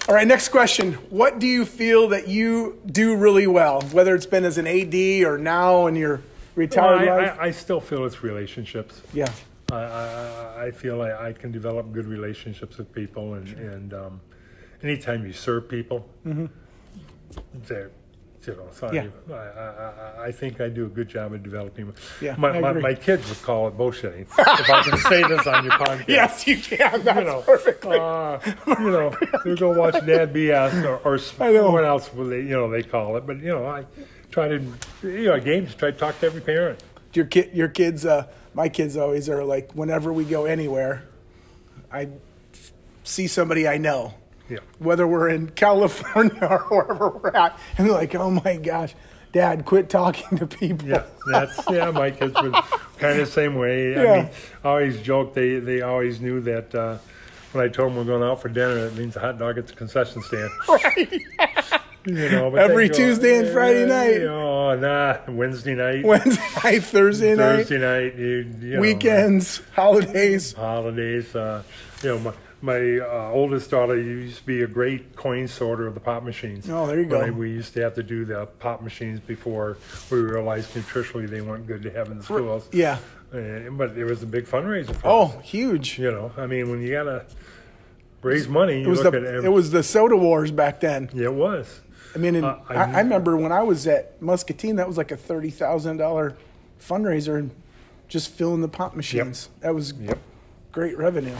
All 0.07 0.15
right, 0.15 0.27
next 0.27 0.49
question. 0.49 0.93
What 1.11 1.37
do 1.39 1.45
you 1.47 1.65
feel 1.65 2.07
that 2.09 2.27
you 2.27 2.79
do 2.87 3.15
really 3.15 3.45
well, 3.45 3.81
whether 3.91 4.15
it's 4.15 4.25
been 4.25 4.43
as 4.45 4.57
an 4.57 4.65
AD 4.65 5.23
or 5.23 5.37
now 5.37 5.85
in 5.87 5.95
your 5.95 6.21
retired 6.55 7.07
I, 7.07 7.15
life? 7.17 7.37
I, 7.39 7.47
I 7.47 7.51
still 7.51 7.79
feel 7.79 8.05
it's 8.05 8.23
relationships. 8.23 9.01
yeah, 9.13 9.31
I, 9.71 9.75
I, 9.75 10.63
I 10.67 10.71
feel 10.71 11.01
I, 11.03 11.27
I 11.27 11.33
can 11.33 11.51
develop 11.51 11.91
good 11.93 12.07
relationships 12.07 12.77
with 12.77 12.91
people, 12.91 13.35
and 13.35 13.47
and 13.59 13.93
um, 13.93 14.21
anytime 14.81 15.25
you 15.27 15.33
serve 15.33 15.69
people, 15.69 16.09
they're 17.67 17.91
you 18.47 18.55
know. 18.55 18.67
So. 18.71 18.91
Yeah. 18.91 19.07
I, 19.29 19.33
I, 19.33 19.37
I, 19.37 20.25
I 20.27 20.31
think 20.31 20.61
I 20.61 20.69
do 20.69 20.85
a 20.85 20.89
good 20.89 21.07
job 21.09 21.33
of 21.33 21.43
developing. 21.43 21.93
Yeah, 22.21 22.35
my, 22.37 22.49
I 22.51 22.59
my, 22.59 22.69
agree. 22.71 22.81
my 22.81 22.93
kids 22.93 23.27
would 23.29 23.41
call 23.41 23.67
it 23.67 23.77
bullshitting 23.77 24.21
if 24.21 24.69
I 24.69 24.81
can 24.83 24.97
say 25.11 25.27
this 25.27 25.45
on 25.47 25.63
your 25.65 25.73
podcast. 25.73 26.05
yes, 26.07 26.47
you 26.47 26.57
can. 26.57 27.03
That's 27.03 27.19
You 27.19 27.25
know, 27.25 27.41
perfectly. 27.41 27.97
uh, 27.99 28.39
you 28.79 28.91
know, 28.91 29.15
we 29.45 29.55
go 29.55 29.71
watch 29.77 29.93
Dad 30.05 30.33
BS 30.33 30.83
or, 30.85 30.97
or 31.15 31.19
I 31.43 31.51
know. 31.51 31.71
what 31.71 31.83
else 31.85 32.13
will 32.13 32.27
they, 32.27 32.37
you 32.41 32.49
know, 32.49 32.69
they 32.69 32.83
call 32.83 33.17
it. 33.17 33.25
But 33.27 33.37
you 33.37 33.49
know, 33.49 33.65
I 33.65 33.85
try 34.31 34.47
to, 34.47 34.63
you 35.03 35.25
know, 35.25 35.39
games 35.39 35.75
try 35.75 35.91
to 35.91 35.97
talk 35.97 36.19
to 36.21 36.25
every 36.25 36.41
parent. 36.41 36.81
your 37.13 37.25
kid, 37.25 37.51
your 37.53 37.67
kids. 37.69 38.05
Uh, 38.05 38.27
my 38.53 38.67
kids 38.69 38.97
always 38.97 39.29
are 39.29 39.43
like, 39.43 39.71
whenever 39.73 40.11
we 40.11 40.23
go 40.25 40.45
anywhere, 40.45 41.03
I 41.91 42.09
see 43.03 43.27
somebody 43.27 43.67
I 43.67 43.77
know, 43.77 44.13
Yeah. 44.49 44.59
whether 44.79 45.07
we're 45.07 45.29
in 45.29 45.49
California 45.51 46.37
or 46.41 46.59
wherever 46.69 47.09
we're 47.09 47.29
at, 47.31 47.57
and 47.77 47.87
they're 47.87 47.93
like, 47.93 48.15
"Oh 48.15 48.31
my 48.31 48.55
gosh, 48.57 48.95
Dad, 49.31 49.65
quit 49.65 49.89
talking 49.89 50.37
to 50.39 50.47
people." 50.47 50.87
Yeah, 50.87 51.05
that's 51.31 51.59
yeah. 51.69 51.91
My 51.91 52.11
kids 52.11 52.33
were 52.41 52.51
kind 52.97 53.19
of 53.19 53.27
the 53.27 53.31
same 53.31 53.55
way. 53.55 53.93
Yeah. 53.93 54.01
I 54.01 54.21
mean, 54.23 54.29
I 54.63 54.69
always 54.69 55.01
joke 55.01 55.33
they 55.33 55.59
they 55.59 55.81
always 55.81 56.19
knew 56.19 56.41
that 56.41 56.73
uh, 56.73 56.97
when 57.51 57.63
I 57.63 57.67
told 57.67 57.91
them 57.91 57.97
we're 57.97 58.03
going 58.05 58.23
out 58.23 58.41
for 58.41 58.49
dinner, 58.49 58.87
it 58.87 58.95
means 58.95 59.15
a 59.15 59.19
hot 59.19 59.37
dog 59.39 59.57
at 59.57 59.67
the 59.67 59.73
concession 59.73 60.21
stand. 60.23 60.49
right. 60.69 61.21
You 62.05 62.29
know, 62.29 62.55
Every 62.55 62.87
go, 62.87 62.93
Tuesday 62.95 63.39
and 63.39 63.49
Friday 63.49 63.81
"Yeah, 63.81 63.85
night." 63.87 64.13
You 64.21 64.25
know, 64.27 64.75
nah, 64.75 65.17
Wednesday 65.27 65.75
night, 65.75 66.03
Wednesday 66.05 66.41
night, 66.63 66.83
Thursday 66.83 67.35
night, 67.35 67.67
Thursday 67.67 67.77
night, 67.77 68.15
you, 68.15 68.49
you 68.61 68.73
know, 68.75 68.79
weekends, 68.79 69.61
holidays. 69.75 70.53
holidays. 70.53 71.35
Uh, 71.35 71.61
you 72.01 72.09
know, 72.09 72.19
my, 72.19 72.33
my 72.61 72.99
uh, 72.99 73.29
oldest 73.31 73.71
daughter 73.71 73.97
used 73.97 74.37
to 74.39 74.45
be 74.45 74.63
a 74.63 74.67
great 74.67 75.15
coin 75.15 75.47
sorter 75.47 75.87
of 75.87 75.93
the 75.93 75.99
pop 75.99 76.23
machines. 76.23 76.69
Oh, 76.69 76.87
there 76.87 76.99
you 77.01 77.07
When 77.07 77.31
go. 77.31 77.37
We 77.37 77.51
used 77.51 77.73
to 77.75 77.81
have 77.81 77.95
to 77.95 78.03
do 78.03 78.25
the 78.25 78.45
pop 78.59 78.81
machines 78.81 79.19
before 79.19 79.77
we 80.11 80.17
realized 80.19 80.73
nutritionally 80.73 81.29
they 81.29 81.41
weren't 81.41 81.67
good 81.67 81.81
to 81.83 81.91
have 81.91 82.09
in 82.11 82.17
the 82.17 82.23
schools. 82.23 82.67
Yeah. 82.71 82.97
Uh, 83.33 83.69
but 83.71 83.95
it 83.97 84.05
was 84.05 84.23
a 84.23 84.25
big 84.25 84.45
fundraiser 84.45 84.95
for 84.95 85.01
Oh, 85.07 85.21
us. 85.39 85.45
huge. 85.45 85.99
You 85.99 86.11
know, 86.11 86.31
I 86.35 86.47
mean, 86.47 86.69
when 86.69 86.81
you 86.81 86.91
gotta 86.91 87.25
raise 88.21 88.47
money, 88.47 88.79
you 88.81 88.87
It 88.87 88.89
was 88.89 89.03
look 89.03 89.13
the 89.13 89.45
it 89.45 89.49
was 89.51 89.71
the 89.71 89.83
soda 89.83 90.17
wars 90.17 90.51
back 90.51 90.79
then. 90.81 91.09
yeah, 91.13 91.25
it 91.25 91.33
was. 91.33 91.79
I 92.15 92.17
mean, 92.17 92.35
and 92.35 92.45
Uh, 92.45 92.57
I 92.67 92.73
I, 92.75 92.83
I 92.93 92.99
remember 93.01 93.37
when 93.37 93.51
I 93.51 93.61
was 93.61 93.85
at 93.85 94.19
Muscatine, 94.21 94.77
that 94.77 94.87
was 94.87 94.97
like 94.97 95.11
a 95.11 95.17
thirty 95.17 95.51
thousand 95.51 95.97
dollar 95.97 96.35
fundraiser, 96.81 97.37
and 97.37 97.51
just 98.07 98.31
filling 98.31 98.61
the 98.61 98.67
pop 98.67 98.95
machines. 98.95 99.49
That 99.61 99.75
was 99.75 99.93
Yep. 99.93 100.17
great 100.71 100.97
revenue. 100.97 101.35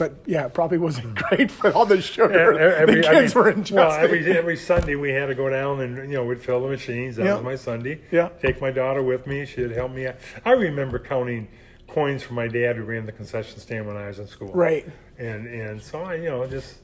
But 0.00 0.14
yeah, 0.24 0.46
it 0.46 0.54
probably 0.54 0.78
wasn't 0.78 1.14
great 1.28 1.50
for 1.50 1.70
all 1.74 1.84
the 1.84 2.00
sugar 2.00 2.58
Every, 2.58 3.02
the 3.02 3.08
I 3.10 3.12
kids 3.12 3.34
mean, 3.34 3.44
were 3.44 3.50
well, 3.50 3.60
ingesting. 3.60 3.98
every 3.98 4.38
every 4.38 4.56
Sunday 4.56 4.94
we 4.94 5.10
had 5.10 5.26
to 5.26 5.34
go 5.34 5.50
down 5.50 5.82
and 5.82 6.10
you 6.10 6.16
know 6.16 6.24
we'd 6.24 6.40
fill 6.40 6.62
the 6.62 6.68
machines. 6.68 7.16
That 7.16 7.26
Yeah. 7.26 7.34
was 7.34 7.44
my 7.44 7.54
Sunday. 7.56 8.00
Yeah. 8.10 8.30
Take 8.40 8.62
my 8.62 8.70
daughter 8.70 9.02
with 9.02 9.26
me. 9.26 9.44
She'd 9.44 9.72
help 9.72 9.92
me. 9.92 10.06
out. 10.06 10.16
I 10.46 10.52
remember 10.52 10.98
counting 10.98 11.48
coins 11.86 12.22
for 12.22 12.32
my 12.32 12.48
dad 12.48 12.76
who 12.76 12.84
ran 12.84 13.04
the 13.04 13.12
concession 13.12 13.58
stand 13.60 13.86
when 13.86 13.98
I 13.98 14.06
was 14.06 14.18
in 14.18 14.26
school. 14.26 14.50
right. 14.54 14.86
And 15.18 15.46
and 15.46 15.82
so 15.82 16.00
I 16.00 16.14
you 16.14 16.30
know 16.30 16.46
just 16.46 16.78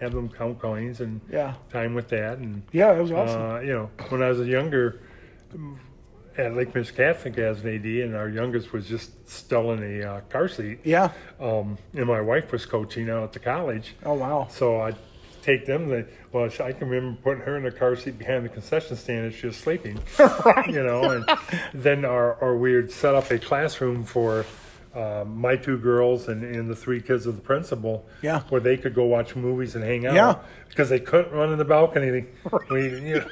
have 0.00 0.12
them 0.12 0.28
count 0.28 0.60
coins 0.60 1.00
and 1.00 1.20
Yeah. 1.28 1.54
time 1.72 1.92
with 1.94 2.08
that 2.10 2.38
and 2.38 2.62
Yeah, 2.70 2.92
it 2.96 3.02
was 3.02 3.10
awesome. 3.10 3.42
uh, 3.42 3.58
you 3.60 3.72
know 3.72 3.90
when 4.10 4.22
I 4.22 4.28
was 4.28 4.46
younger 4.46 5.00
at 6.38 6.54
Lake 6.54 6.74
Michigan 6.74 7.14
Catholic 7.14 7.38
as 7.38 7.62
an 7.62 7.74
AD 7.74 7.84
and 7.84 8.14
our 8.14 8.28
youngest 8.28 8.72
was 8.72 8.86
just 8.86 9.28
still 9.28 9.72
in 9.72 9.82
a 9.82 10.04
uh, 10.06 10.20
car 10.28 10.48
seat. 10.48 10.80
yeah. 10.84 11.10
Um, 11.40 11.78
and 11.94 12.06
my 12.06 12.20
wife 12.20 12.52
was 12.52 12.66
coaching 12.66 13.08
out 13.10 13.22
at 13.24 13.32
the 13.32 13.38
college. 13.38 13.94
Oh 14.04 14.14
wow. 14.14 14.48
So 14.50 14.80
I 14.80 14.94
take 15.42 15.66
them. 15.66 15.88
They, 15.88 16.04
well, 16.32 16.50
I 16.60 16.72
can 16.72 16.88
remember 16.88 17.18
putting 17.22 17.42
her 17.44 17.56
in 17.56 17.62
the 17.64 17.70
car 17.70 17.96
seat 17.96 18.18
behind 18.18 18.44
the 18.44 18.48
concession 18.50 18.96
stand 18.96 19.26
as 19.26 19.34
she 19.34 19.46
was 19.46 19.56
sleeping. 19.56 19.98
You 20.68 20.82
know, 20.84 21.02
and 21.10 21.24
then 21.74 22.04
our, 22.04 22.34
or 22.34 22.56
we 22.58 22.74
would 22.76 22.90
set 22.92 23.14
up 23.14 23.30
a 23.30 23.38
classroom 23.38 24.04
for 24.04 24.44
um, 24.94 25.40
my 25.40 25.56
two 25.56 25.78
girls 25.78 26.28
and, 26.28 26.42
and 26.44 26.68
the 26.68 26.76
three 26.76 27.00
kids 27.00 27.26
of 27.26 27.36
the 27.36 27.40
principal. 27.42 28.06
Yeah. 28.22 28.40
Where 28.50 28.60
they 28.60 28.76
could 28.76 28.94
go 28.94 29.04
watch 29.04 29.34
movies 29.34 29.74
and 29.74 29.84
hang 29.84 30.06
out. 30.06 30.14
Yeah. 30.14 30.36
Because 30.68 30.88
they 30.88 31.00
couldn't 31.00 31.32
run 31.32 31.50
in 31.52 31.58
the 31.58 31.64
balcony. 31.64 32.26
We, 32.70 32.88
you 32.88 33.20
know, 33.20 33.26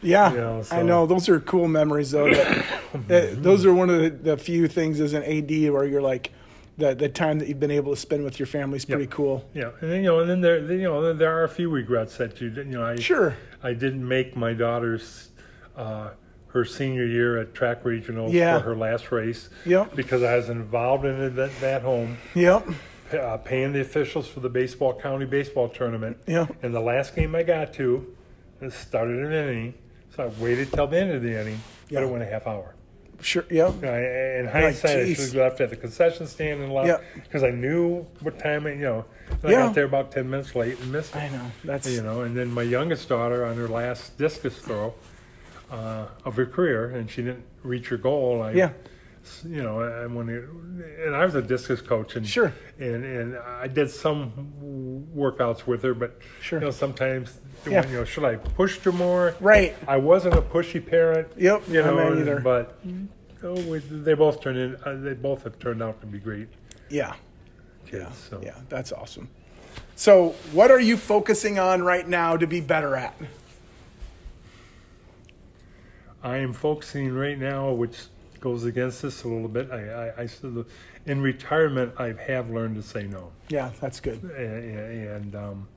Yeah, 0.00 0.30
You 0.32 0.36
know, 0.38 0.62
I 0.70 0.82
know 0.82 1.06
those 1.06 1.28
are 1.28 1.40
cool 1.40 1.66
memories 1.68 2.10
though. 2.12 2.30
That, 2.32 2.64
that- 3.08 3.42
those 3.42 3.64
are 3.66 3.74
one 3.74 3.90
of 3.90 4.00
the, 4.00 4.10
the 4.10 4.36
few 4.36 4.68
things 4.68 5.00
as 5.00 5.12
an 5.12 5.22
AD 5.24 5.50
where 5.72 5.84
you're 5.84 6.02
like, 6.02 6.32
the 6.76 6.94
the 6.94 7.08
time 7.08 7.40
that 7.40 7.48
you've 7.48 7.58
been 7.58 7.72
able 7.72 7.92
to 7.92 8.00
spend 8.00 8.22
with 8.22 8.38
your 8.38 8.46
family 8.46 8.76
is 8.76 8.84
pretty 8.84 9.02
Yep. 9.02 9.10
cool. 9.10 9.44
Yeah, 9.52 9.70
and 9.80 9.90
then 9.90 9.96
you 10.04 10.06
know, 10.10 10.20
and 10.20 10.30
then 10.30 10.40
there, 10.40 10.60
then, 10.64 10.76
you 10.78 10.84
know, 10.84 11.12
there 11.12 11.36
are 11.36 11.42
a 11.42 11.48
few 11.48 11.68
regrets 11.68 12.16
that 12.18 12.40
you, 12.40 12.50
didn't- 12.50 12.70
you 12.72 12.78
know, 12.78 12.84
I 12.84 12.94
Sure. 12.96 13.36
I 13.64 13.72
didn't 13.72 14.06
make 14.06 14.36
my 14.36 14.52
daughter's 14.52 15.30
uh, 15.76 16.10
her 16.48 16.64
senior 16.64 17.04
year 17.04 17.36
at 17.38 17.52
track 17.54 17.82
regionals 17.82 18.32
Yeah. 18.32 18.58
for 18.58 18.64
her 18.66 18.76
last 18.76 19.10
race. 19.10 19.48
Yep. 19.66 19.96
Because 19.96 20.22
I 20.22 20.36
was 20.36 20.48
involved 20.48 21.04
in 21.04 21.20
at 21.20 21.60
that 21.60 21.82
home, 21.82 22.18
Yep. 22.36 22.68
uh, 23.12 23.36
paying 23.38 23.72
the 23.72 23.80
officials 23.80 24.28
for 24.28 24.38
the 24.40 24.48
baseball 24.48 24.94
county 24.94 25.26
baseball 25.26 25.68
tournament. 25.68 26.16
Yep. 26.28 26.56
And 26.62 26.72
the 26.72 26.80
last 26.80 27.16
game 27.16 27.34
I 27.34 27.42
got 27.42 27.72
to, 27.74 28.14
started 28.70 29.18
an 29.24 29.32
inning, 29.32 29.74
so 30.14 30.24
I 30.24 30.42
waited 30.42 30.72
till 30.72 30.86
the 30.86 30.98
end 30.98 31.12
of 31.12 31.22
the 31.22 31.40
inning, 31.40 31.60
Yeah. 31.88 32.00
but 32.00 32.06
it 32.06 32.10
went 32.10 32.22
a 32.22 32.26
half 32.26 32.46
hour. 32.46 32.74
Sure. 33.20 33.44
Yep. 33.50 33.82
I, 33.82 34.38
in 34.38 34.46
hindsight, 34.46 34.98
I 35.00 35.04
geez. 35.06 35.16
should 35.16 35.24
have 35.26 35.34
left 35.34 35.60
at 35.60 35.70
the 35.70 35.76
concession 35.76 36.26
stand 36.28 36.62
and 36.62 36.72
Yeah. 36.72 36.82
left 36.82 37.04
because 37.14 37.42
I 37.42 37.50
knew 37.50 38.06
what 38.20 38.38
time. 38.38 38.66
I, 38.66 38.70
you 38.70 38.76
know, 38.82 39.04
I 39.42 39.50
Yeah. 39.50 39.58
got 39.66 39.74
there 39.74 39.84
about 39.86 40.12
ten 40.12 40.30
minutes 40.30 40.54
late 40.54 40.78
and 40.80 40.92
missed 40.92 41.16
it. 41.16 41.18
I 41.18 41.28
know. 41.30 41.50
That's 41.64 41.88
You 41.90 42.02
know, 42.02 42.20
and 42.20 42.36
then 42.36 42.48
my 42.52 42.62
youngest 42.62 43.08
daughter 43.08 43.44
on 43.44 43.56
her 43.56 43.66
last 43.66 44.16
discus 44.18 44.58
throw 44.58 44.94
uh, 45.70 46.06
of 46.24 46.36
her 46.36 46.46
career, 46.46 46.88
and 46.90 47.10
she 47.10 47.22
didn't 47.22 47.44
reach 47.62 47.88
her 47.88 47.96
goal. 47.98 48.40
I, 48.42 48.52
Yeah. 48.52 48.70
You 49.44 49.62
know, 49.62 49.80
and 49.80 50.14
when 50.16 50.28
it, 50.30 50.44
and 51.04 51.14
I 51.14 51.22
was 51.24 51.34
a 51.34 51.42
discus 51.42 51.82
coach, 51.82 52.16
and 52.16 52.26
Sure. 52.26 52.52
and 52.78 53.04
and 53.04 53.36
I 53.36 53.66
did 53.66 53.90
some 53.90 54.30
workouts 55.16 55.66
with 55.66 55.82
her, 55.82 55.94
but 55.94 56.18
Sure. 56.40 56.58
you 56.58 56.64
know, 56.66 56.70
sometimes 56.70 57.40
Yeah. 57.66 57.86
you 57.88 57.96
know, 57.98 58.04
should 58.04 58.24
I 58.24 58.36
push 58.36 58.78
her 58.80 58.92
more? 58.92 59.34
right. 59.40 59.76
I 59.86 59.96
wasn't 59.98 60.34
a 60.34 60.42
pushy 60.42 60.84
parent. 60.84 61.28
Yep, 61.36 61.62
You 61.68 61.82
know, 61.82 61.96
not 61.96 62.18
either. 62.18 62.40
but 62.40 62.78
oh, 63.42 63.56
they 63.78 64.14
both 64.14 64.40
turned 64.40 64.58
in. 64.58 64.76
Uh, 64.84 64.96
they 65.02 65.14
both 65.14 65.44
have 65.44 65.58
turned 65.58 65.82
out 65.82 66.00
to 66.00 66.06
be 66.06 66.18
great 66.18 66.48
Yeah. 66.88 67.14
kids. 67.86 68.02
Yeah. 68.04 68.10
So 68.12 68.40
Yeah. 68.42 68.54
That's 68.68 68.92
awesome. 68.92 69.28
So, 69.96 70.30
what 70.52 70.70
are 70.70 70.78
you 70.80 70.96
focusing 70.96 71.58
on 71.58 71.82
right 71.82 72.06
now 72.08 72.36
to 72.36 72.46
be 72.46 72.60
better 72.60 72.94
at? 72.96 73.14
I 76.22 76.38
am 76.38 76.52
focusing 76.52 77.12
right 77.14 77.38
now, 77.38 77.70
which 77.72 77.96
goes 78.40 78.64
against 78.64 79.02
this 79.02 79.24
a 79.24 79.28
little 79.28 79.48
bit. 79.48 79.70
I, 79.70 80.10
I, 80.18 80.22
I 80.24 80.28
in 81.06 81.20
retirement, 81.22 81.94
I 81.98 82.12
have 82.26 82.50
learned 82.50 82.76
to 82.76 82.82
say 82.82 83.04
no, 83.04 83.32
Yeah, 83.48 83.70
that's 83.80 84.00
good. 84.00 84.22
and, 84.22 84.78
and 85.24 85.34
um, 85.36 85.68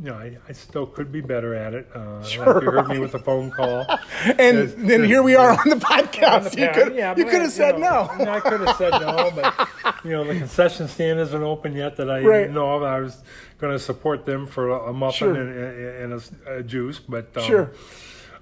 you 0.00 0.10
know, 0.10 0.14
I, 0.14 0.36
I 0.48 0.52
still 0.52 0.86
could 0.86 1.10
be 1.10 1.20
better 1.20 1.54
at 1.54 1.74
it. 1.74 1.88
Uh, 1.92 2.22
Sure, 2.24 2.54
like 2.54 2.62
you 2.62 2.70
heard 2.70 2.88
me 2.88 2.98
with 3.00 3.12
the 3.12 3.18
phone 3.18 3.50
call. 3.50 3.84
And 4.38 4.68
then 4.88 5.02
here 5.04 5.22
we 5.24 5.34
are 5.34 5.50
on 5.50 5.68
the 5.68 5.76
podcast. 5.76 6.56
You 6.56 6.68
could 6.72 6.94
Yeah, 6.94 7.16
you 7.16 7.24
could 7.24 7.42
have 7.42 7.50
said 7.52 7.78
know, 7.80 8.08
no. 8.18 8.30
I 8.30 8.38
could 8.40 8.60
have 8.60 8.76
said 8.76 8.92
no, 9.00 9.30
but 9.34 9.68
you 10.04 10.10
know 10.12 10.24
the 10.24 10.34
concession 10.38 10.86
stand 10.88 11.18
isn't 11.20 11.42
open 11.42 11.74
yet. 11.74 11.96
That 11.96 12.10
I 12.10 12.20
Right. 12.22 12.50
know 12.50 12.76
of. 12.76 12.82
I 12.84 13.00
was 13.00 13.22
going 13.58 13.72
to 13.72 13.78
support 13.78 14.24
them 14.24 14.46
for 14.46 14.68
a, 14.70 14.92
muffin 14.92 15.34
Sure. 15.34 15.34
and, 15.34 15.50
and, 15.58 16.12
and 16.12 16.22
a, 16.46 16.58
a 16.58 16.62
juice, 16.62 17.00
but 17.00 17.36
um, 17.36 17.42
Sure. 17.42 17.72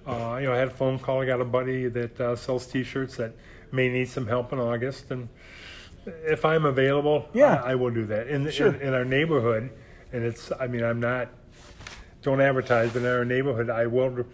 Uh, 0.07 0.39
you 0.41 0.47
know, 0.47 0.53
I 0.55 0.59
had 0.59 0.69
a 0.69 0.73
phone 0.73 0.99
call. 0.99 1.21
I 1.23 1.27
got 1.27 1.41
a 1.41 1.45
buddy 1.45 1.89
that 1.89 2.21
uh, 2.21 2.37
sells 2.37 2.67
T-shirts 2.67 3.17
that 3.17 3.33
may 3.73 3.89
need 3.89 4.09
some 4.09 4.27
help 4.27 4.53
in 4.53 4.59
August, 4.61 5.11
and 5.11 5.29
if 6.07 6.45
I'm 6.45 6.65
available, 6.65 7.29
Yeah. 7.35 7.61
I, 7.65 7.73
I 7.73 7.75
will 7.75 7.91
do 7.91 8.07
that. 8.07 8.29
In, 8.29 8.49
Sure. 8.51 8.69
in 8.73 8.81
in 8.81 8.95
our 8.95 9.05
neighborhood, 9.05 9.71
and 10.13 10.25
it's. 10.25 10.53
I 10.61 10.69
mean, 10.69 10.85
I'm 10.85 11.01
not. 11.01 11.29
Don't 12.23 12.41
advertise, 12.41 12.93
but 12.93 13.01
in 13.03 13.09
our 13.09 13.25
neighborhood, 13.25 13.69
I 13.71 13.87
will, 13.87 14.25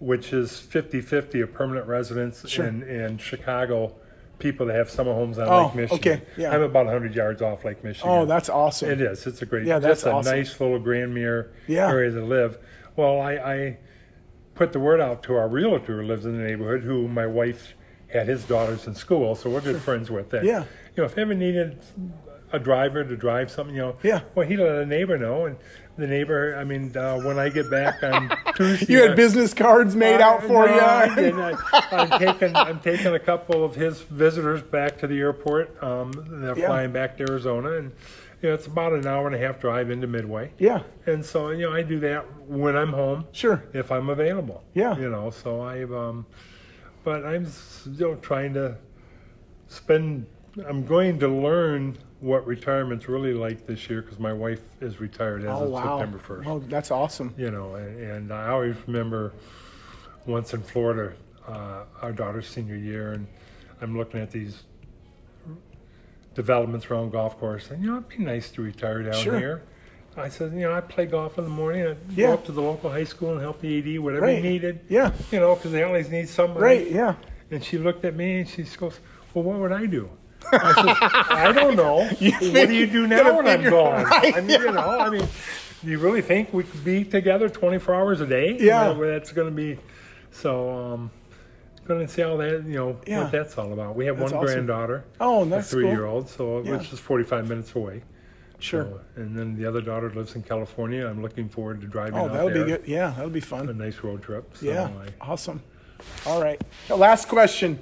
which 0.00 0.32
is 0.34 0.50
50-50 0.50 1.42
of 1.42 1.52
permanent 1.52 1.86
residents 1.86 2.46
Sure. 2.48 2.66
in, 2.66 2.82
in 2.82 3.16
Chicago, 3.18 3.94
people 4.38 4.66
that 4.66 4.74
have 4.76 4.90
summer 4.90 5.14
homes 5.14 5.38
on 5.38 5.48
Oh, 5.48 5.66
Lake 5.66 5.74
Michigan. 5.90 6.12
okay, 6.18 6.22
yeah. 6.36 6.50
I'm 6.54 6.60
about 6.62 6.84
100 6.86 7.14
yards 7.14 7.40
off 7.42 7.64
Lake 7.64 7.82
Michigan. 7.84 8.10
Oh, 8.10 8.24
that's 8.26 8.48
awesome. 8.50 8.90
It 8.90 9.00
is. 9.00 9.26
It's 9.26 9.40
a 9.42 9.46
great. 9.46 9.66
Yeah, 9.66 9.78
that's 9.78 10.04
a 10.04 10.12
awesome. 10.12 10.36
nice 10.36 10.58
little 10.60 10.78
Grand 10.78 11.14
Mere 11.14 11.52
Yeah. 11.66 11.88
area 11.88 12.10
to 12.10 12.22
live. 12.24 12.58
Well, 12.96 13.20
I, 13.20 13.32
I 13.36 13.78
put 14.58 14.72
the 14.72 14.80
word 14.80 15.00
out 15.00 15.22
to 15.22 15.34
our 15.36 15.48
realtor 15.48 16.02
who 16.02 16.06
lives 16.08 16.26
in 16.26 16.36
the 16.36 16.42
neighborhood, 16.44 16.82
who 16.82 17.06
my 17.08 17.26
wife 17.26 17.74
had 18.08 18.26
his 18.26 18.42
daughters 18.44 18.86
in 18.86 18.94
school, 18.94 19.34
so 19.36 19.48
we're 19.48 19.60
good 19.60 19.80
friends 19.80 20.10
with. 20.10 20.30
That 20.30 20.44
Yeah. 20.44 20.60
you 20.96 21.02
know, 21.02 21.04
if 21.04 21.16
ever 21.16 21.32
needed 21.34 21.78
a 22.52 22.58
driver 22.58 23.04
to 23.04 23.16
drive 23.16 23.50
something, 23.50 23.74
you 23.76 23.82
know, 23.82 23.96
Yeah. 24.02 24.20
Well, 24.34 24.46
he 24.48 24.56
let 24.56 24.74
a 24.82 24.86
neighbor 24.86 25.16
know, 25.18 25.44
and 25.46 25.56
the 25.96 26.06
neighbor. 26.06 26.56
I 26.56 26.64
mean, 26.64 26.96
uh, 26.96 27.18
when 27.20 27.38
I 27.38 27.50
get 27.50 27.70
back 27.70 28.02
on 28.02 28.30
Tuesday, 28.56 28.92
You 28.92 29.02
had 29.02 29.14
business 29.16 29.52
cards 29.54 29.94
made 29.94 30.20
out 30.20 30.42
for 30.42 30.66
no, 30.66 30.74
you. 30.74 30.80
I 30.80 31.04
I, 31.72 31.82
I'm, 31.92 32.18
taking 32.18 32.56
I'm 32.56 32.80
taking 32.80 33.14
a 33.14 33.18
couple 33.18 33.62
of 33.64 33.74
his 33.76 34.00
visitors 34.02 34.62
back 34.62 34.98
to 34.98 35.06
the 35.06 35.18
airport. 35.20 35.80
Um, 35.82 36.12
they're 36.42 36.58
Yeah. 36.58 36.66
flying 36.66 36.92
back 36.92 37.16
to 37.18 37.26
Arizona, 37.30 37.72
and 37.78 37.92
you 38.42 38.48
know, 38.48 38.54
it's 38.54 38.66
about 38.66 38.92
an 38.92 39.06
hour 39.06 39.26
and 39.26 39.34
a 39.34 39.38
half 39.38 39.60
drive 39.60 39.90
into 39.90 40.06
Midway. 40.06 40.52
Yeah, 40.58 40.82
And 41.06 41.24
so 41.24 41.50
you 41.50 41.68
know, 41.68 41.72
I 41.72 41.82
do 41.82 41.98
that 42.00 42.24
when 42.48 42.76
I'm 42.76 42.92
home, 42.92 43.26
sure. 43.32 43.64
if 43.72 43.90
I'm 43.90 44.08
available. 44.08 44.62
Yeah. 44.74 44.96
You 44.96 45.10
know, 45.10 45.30
so 45.30 45.60
I've 45.62 45.92
um, 45.92 46.26
but 47.04 47.24
I'm 47.24 47.46
still 47.46 48.16
trying 48.16 48.54
to 48.54 48.76
spend. 49.68 50.26
I'm 50.66 50.84
going 50.84 51.18
to 51.20 51.28
learn 51.28 51.96
what 52.20 52.44
retirement's 52.46 53.08
really 53.08 53.32
like 53.32 53.66
this 53.66 53.88
year 53.88 54.02
because 54.02 54.18
my 54.18 54.32
wife 54.32 54.60
is 54.80 54.98
retired 55.00 55.42
as 55.42 55.50
Oh 55.50 55.64
of 55.64 55.70
wow. 55.70 55.98
September 56.00 56.18
1st 56.18 56.46
Oh, 56.48 56.58
that's 56.58 56.90
awesome. 56.90 57.32
you 57.38 57.50
know, 57.52 57.76
and, 57.76 58.00
and 58.00 58.32
I 58.32 58.48
always 58.48 58.74
remember 58.88 59.34
once 60.26 60.52
in 60.52 60.60
Florida, 60.62 61.14
uh, 61.46 61.84
our 62.02 62.10
daughter's 62.12 62.48
senior 62.48 62.74
year, 62.74 63.12
and 63.12 63.26
I'm 63.80 63.96
looking 63.96 64.20
at 64.20 64.32
these 64.32 64.64
developments 66.42 66.86
around 66.88 67.10
golf 67.10 67.36
course, 67.38 67.68
and 67.70 67.82
you 67.82 67.90
know, 67.90 67.96
it'd 67.98 68.08
be 68.08 68.18
nice 68.24 68.48
to 68.52 68.62
retire 68.62 69.02
down 69.02 69.14
Sure. 69.14 69.38
here. 69.38 69.62
I 70.16 70.28
said, 70.28 70.52
you 70.52 70.60
know, 70.60 70.72
I 70.72 70.80
play 70.80 71.06
golf 71.06 71.36
in 71.38 71.44
the 71.44 71.50
morning. 71.50 71.84
I'd 71.86 71.96
Yeah. 72.16 72.28
go 72.28 72.32
up 72.34 72.44
to 72.46 72.52
the 72.52 72.62
local 72.62 72.90
high 72.90 73.04
school 73.04 73.32
and 73.32 73.40
help 73.40 73.60
the 73.60 73.78
AD, 73.78 73.98
whatever 73.98 74.26
Right. 74.26 74.36
he 74.42 74.42
needed. 74.50 74.80
Yeah. 74.88 75.10
You 75.32 75.38
know, 75.40 75.54
because 75.56 75.72
they 75.72 75.82
always 75.82 76.10
need 76.10 76.28
somebody. 76.28 76.64
Right. 76.64 76.90
Yeah. 76.90 77.14
And 77.50 77.62
she 77.62 77.76
looked 77.78 78.04
at 78.04 78.14
me 78.16 78.40
and 78.40 78.48
she 78.48 78.62
goes, 78.64 78.98
"Well, 79.34 79.44
what 79.44 79.58
would 79.58 79.72
I 79.72 79.86
do?" 79.86 80.08
I 80.52 80.72
said, 80.74 80.96
"I 81.38 81.52
don't 81.52 81.76
know. 81.76 82.04
what 82.52 82.68
do 82.68 82.74
you 82.74 82.86
do 82.86 83.06
now 83.08 83.36
when 83.36 83.46
I'm 83.48 83.68
gone? 83.68 84.04
right, 84.14 84.36
I 84.36 84.40
mean, 84.40 84.60
you 84.60 84.70
know, 84.72 84.98
I 85.06 85.08
mean, 85.10 85.26
do 85.84 85.90
you 85.90 85.98
really 85.98 86.22
think 86.22 86.52
we 86.52 86.62
could 86.64 86.84
be 86.84 87.04
together 87.04 87.48
24 87.48 87.94
hours 87.94 88.20
a 88.20 88.26
day? 88.26 88.56
Yeah. 88.58 88.88
You 88.92 88.94
know, 88.94 89.06
that's 89.10 89.32
going 89.32 89.48
to 89.48 89.54
be 89.54 89.78
so. 90.30 90.70
um 90.70 91.10
Going 91.88 92.06
to 92.06 92.12
see 92.12 92.22
all 92.22 92.36
that, 92.36 92.64
you 92.66 92.74
know, 92.74 93.00
Yeah. 93.06 93.22
what 93.22 93.32
that's 93.32 93.56
all 93.56 93.72
about. 93.72 93.96
We 93.96 94.04
have 94.06 94.18
That's 94.18 94.30
one 94.32 94.44
awesome. 94.44 94.54
granddaughter, 94.66 95.04
Oh, 95.20 95.42
a 95.42 95.46
that's 95.46 95.72
cool. 95.72 95.80
three-year-old, 95.80 96.28
so 96.28 96.60
Yeah. 96.62 96.76
which 96.76 96.92
is 96.92 96.98
45 97.00 97.48
minutes 97.48 97.74
away. 97.74 98.02
Sure. 98.58 98.84
So, 98.84 99.00
and 99.22 99.34
then 99.38 99.56
the 99.56 99.64
other 99.64 99.80
daughter 99.80 100.10
lives 100.10 100.34
in 100.36 100.42
California. 100.42 101.06
I'm 101.06 101.22
looking 101.22 101.48
forward 101.48 101.80
to 101.80 101.86
driving 101.86 102.18
Oh, 102.20 102.28
that'll 102.28 102.50
there. 102.50 102.64
be 102.66 102.70
good. 102.72 102.82
Yeah, 102.86 103.14
that'll 103.16 103.30
be 103.30 103.40
fun. 103.40 103.70
A 103.70 103.72
nice 103.72 104.02
road 104.04 104.20
trip. 104.22 104.54
So 104.54 104.66
Yeah. 104.66 104.84
I, 105.20 105.30
Awesome. 105.30 105.62
All 106.26 106.42
right. 106.42 106.60
Last 106.90 107.26
question. 107.28 107.78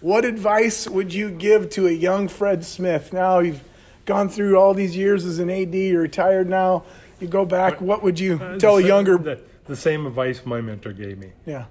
What 0.00 0.24
advice 0.24 0.88
would 0.88 1.12
you 1.12 1.30
give 1.30 1.68
to 1.70 1.86
a 1.86 1.92
young 1.92 2.28
Fred 2.28 2.64
Smith? 2.64 3.12
Now 3.12 3.40
you've 3.40 3.62
gone 4.06 4.28
through 4.30 4.56
all 4.58 4.72
these 4.72 4.96
years 4.96 5.26
as 5.26 5.38
an 5.40 5.50
AD, 5.50 5.74
you're 5.88 6.00
retired 6.02 6.48
now. 6.48 6.84
You 7.20 7.28
go 7.28 7.44
back, 7.44 7.80
what 7.82 8.02
would 8.02 8.18
you 8.18 8.40
Uh, 8.42 8.58
tell 8.58 8.78
a 8.78 8.82
younger 8.82 9.18
the, 9.18 9.38
the 9.66 9.76
same 9.76 10.06
advice 10.06 10.40
my 10.46 10.60
mentor 10.62 10.92
gave 10.92 11.18
me 11.18 11.32
Yeah. 11.44 11.64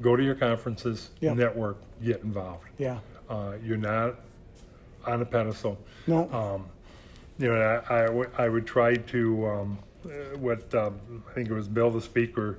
Go 0.00 0.16
to 0.16 0.22
your 0.22 0.34
conferences 0.34 1.10
Yeah. 1.20 1.34
network 1.34 1.78
get 2.02 2.22
involved 2.22 2.64
Yeah. 2.78 2.98
uh, 3.28 3.52
you're 3.64 3.76
not 3.76 4.16
on 5.06 5.22
a 5.22 5.24
pedestal 5.24 5.78
No. 6.06 6.30
um, 6.32 6.66
you 7.38 7.48
know 7.48 7.82
I, 7.88 7.94
I, 8.04 8.10
would- 8.10 8.30
I 8.38 8.48
would 8.48 8.66
try 8.66 8.94
to 8.96 9.46
um, 9.46 9.78
uh, 10.04 10.08
what 10.38 10.74
um, 10.74 10.98
I 11.28 11.32
think 11.34 11.48
it 11.50 11.54
was 11.54 11.68
Bill 11.68 11.90
the 11.90 12.00
speaker 12.00 12.58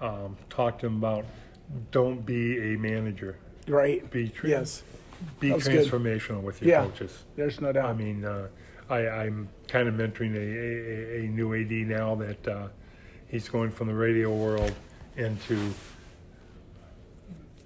um, 0.00 0.36
talked 0.48 0.80
to 0.80 0.86
him 0.86 0.96
about 0.96 1.24
don't 1.92 2.24
be 2.26 2.74
a 2.74 2.78
manager 2.78 3.36
right. 3.68 4.08
be 4.10 4.28
tra- 4.28 4.48
Yes. 4.48 4.82
be 5.38 5.48
that 5.48 5.56
was 5.56 5.68
good. 5.68 5.86
transformational 5.86 6.42
with 6.42 6.60
your 6.62 6.70
Yeah. 6.70 6.82
coaches 6.84 7.22
There's 7.36 7.60
no 7.60 7.72
doubt. 7.72 7.86
I 7.86 7.92
mean, 7.92 8.24
uh, 8.24 8.48
I, 8.88 9.06
I'm 9.08 9.48
kind 9.68 9.86
of 9.86 9.94
mentoring 9.94 10.34
a, 10.34 10.40
a, 10.40 11.20
a 11.20 11.28
new 11.28 11.54
AD 11.54 11.70
now 11.86 12.16
that 12.16 12.48
uh, 12.48 12.68
he's 13.28 13.48
going 13.48 13.70
from 13.70 13.86
the 13.86 13.94
radio 13.94 14.34
world 14.34 14.72
into 15.16 15.72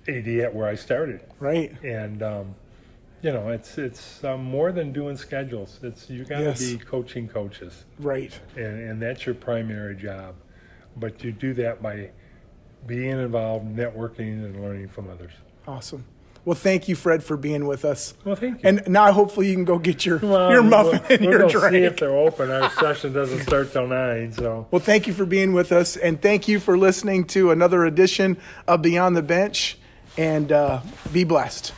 AD 0.08 0.28
at 0.40 0.54
where 0.54 0.66
I 0.68 0.74
started, 0.74 1.20
right. 1.40 1.72
and 1.82 2.22
um, 2.22 2.54
you 3.22 3.32
know, 3.32 3.48
it's 3.48 3.78
it's 3.78 4.22
um, 4.24 4.44
more 4.44 4.70
than 4.72 4.92
doing 4.92 5.16
schedules. 5.16 5.78
It's 5.82 6.10
you 6.10 6.24
got 6.24 6.38
to 6.38 6.44
Yes. 6.44 6.70
be 6.72 6.78
coaching 6.78 7.26
coaches, 7.28 7.84
Right. 7.98 8.38
and 8.56 8.78
and 8.90 9.00
that's 9.02 9.24
your 9.26 9.34
primary 9.34 9.96
job. 9.96 10.34
But 10.96 11.24
you 11.24 11.32
do 11.32 11.54
that 11.54 11.82
by 11.82 12.10
being 12.86 13.10
involved, 13.18 13.66
networking, 13.76 14.44
and 14.44 14.60
learning 14.62 14.88
from 14.88 15.08
others. 15.10 15.32
Awesome. 15.66 16.04
Well, 16.44 16.54
thank 16.54 16.88
you, 16.88 16.94
Fred, 16.94 17.24
for 17.24 17.38
being 17.38 17.66
with 17.66 17.86
us. 17.86 18.12
Well, 18.22 18.36
thank 18.36 18.62
you. 18.62 18.68
And 18.68 18.82
now 18.86 19.10
hopefully 19.12 19.48
you 19.48 19.54
can 19.54 19.64
go 19.64 19.78
get 19.78 20.04
your, 20.04 20.18
Well, 20.18 20.50
your 20.50 20.62
muffin 20.62 21.00
we'll, 21.08 21.12
and 21.12 21.20
we'll 21.22 21.30
your 21.30 21.38
go 21.40 21.48
drink. 21.48 21.72
see 21.72 21.84
if 21.84 21.96
they're 21.96 22.14
open. 22.14 22.50
Our 22.50 22.68
session 22.78 23.14
doesn't 23.14 23.40
start 23.40 23.72
till 23.72 23.86
nine, 23.86 24.30
so. 24.34 24.66
Well, 24.70 24.80
thank 24.82 25.06
you 25.06 25.14
for 25.14 25.24
being 25.24 25.54
with 25.54 25.72
us, 25.72 25.96
and 25.96 26.20
thank 26.20 26.46
you 26.46 26.60
for 26.60 26.76
listening 26.76 27.24
to 27.28 27.50
another 27.50 27.86
edition 27.86 28.36
of 28.68 28.82
Beyond 28.82 29.16
the 29.16 29.22
Bench. 29.22 29.78
And 30.16 30.52
uh, 30.52 30.80
be 31.12 31.24
blessed. 31.24 31.72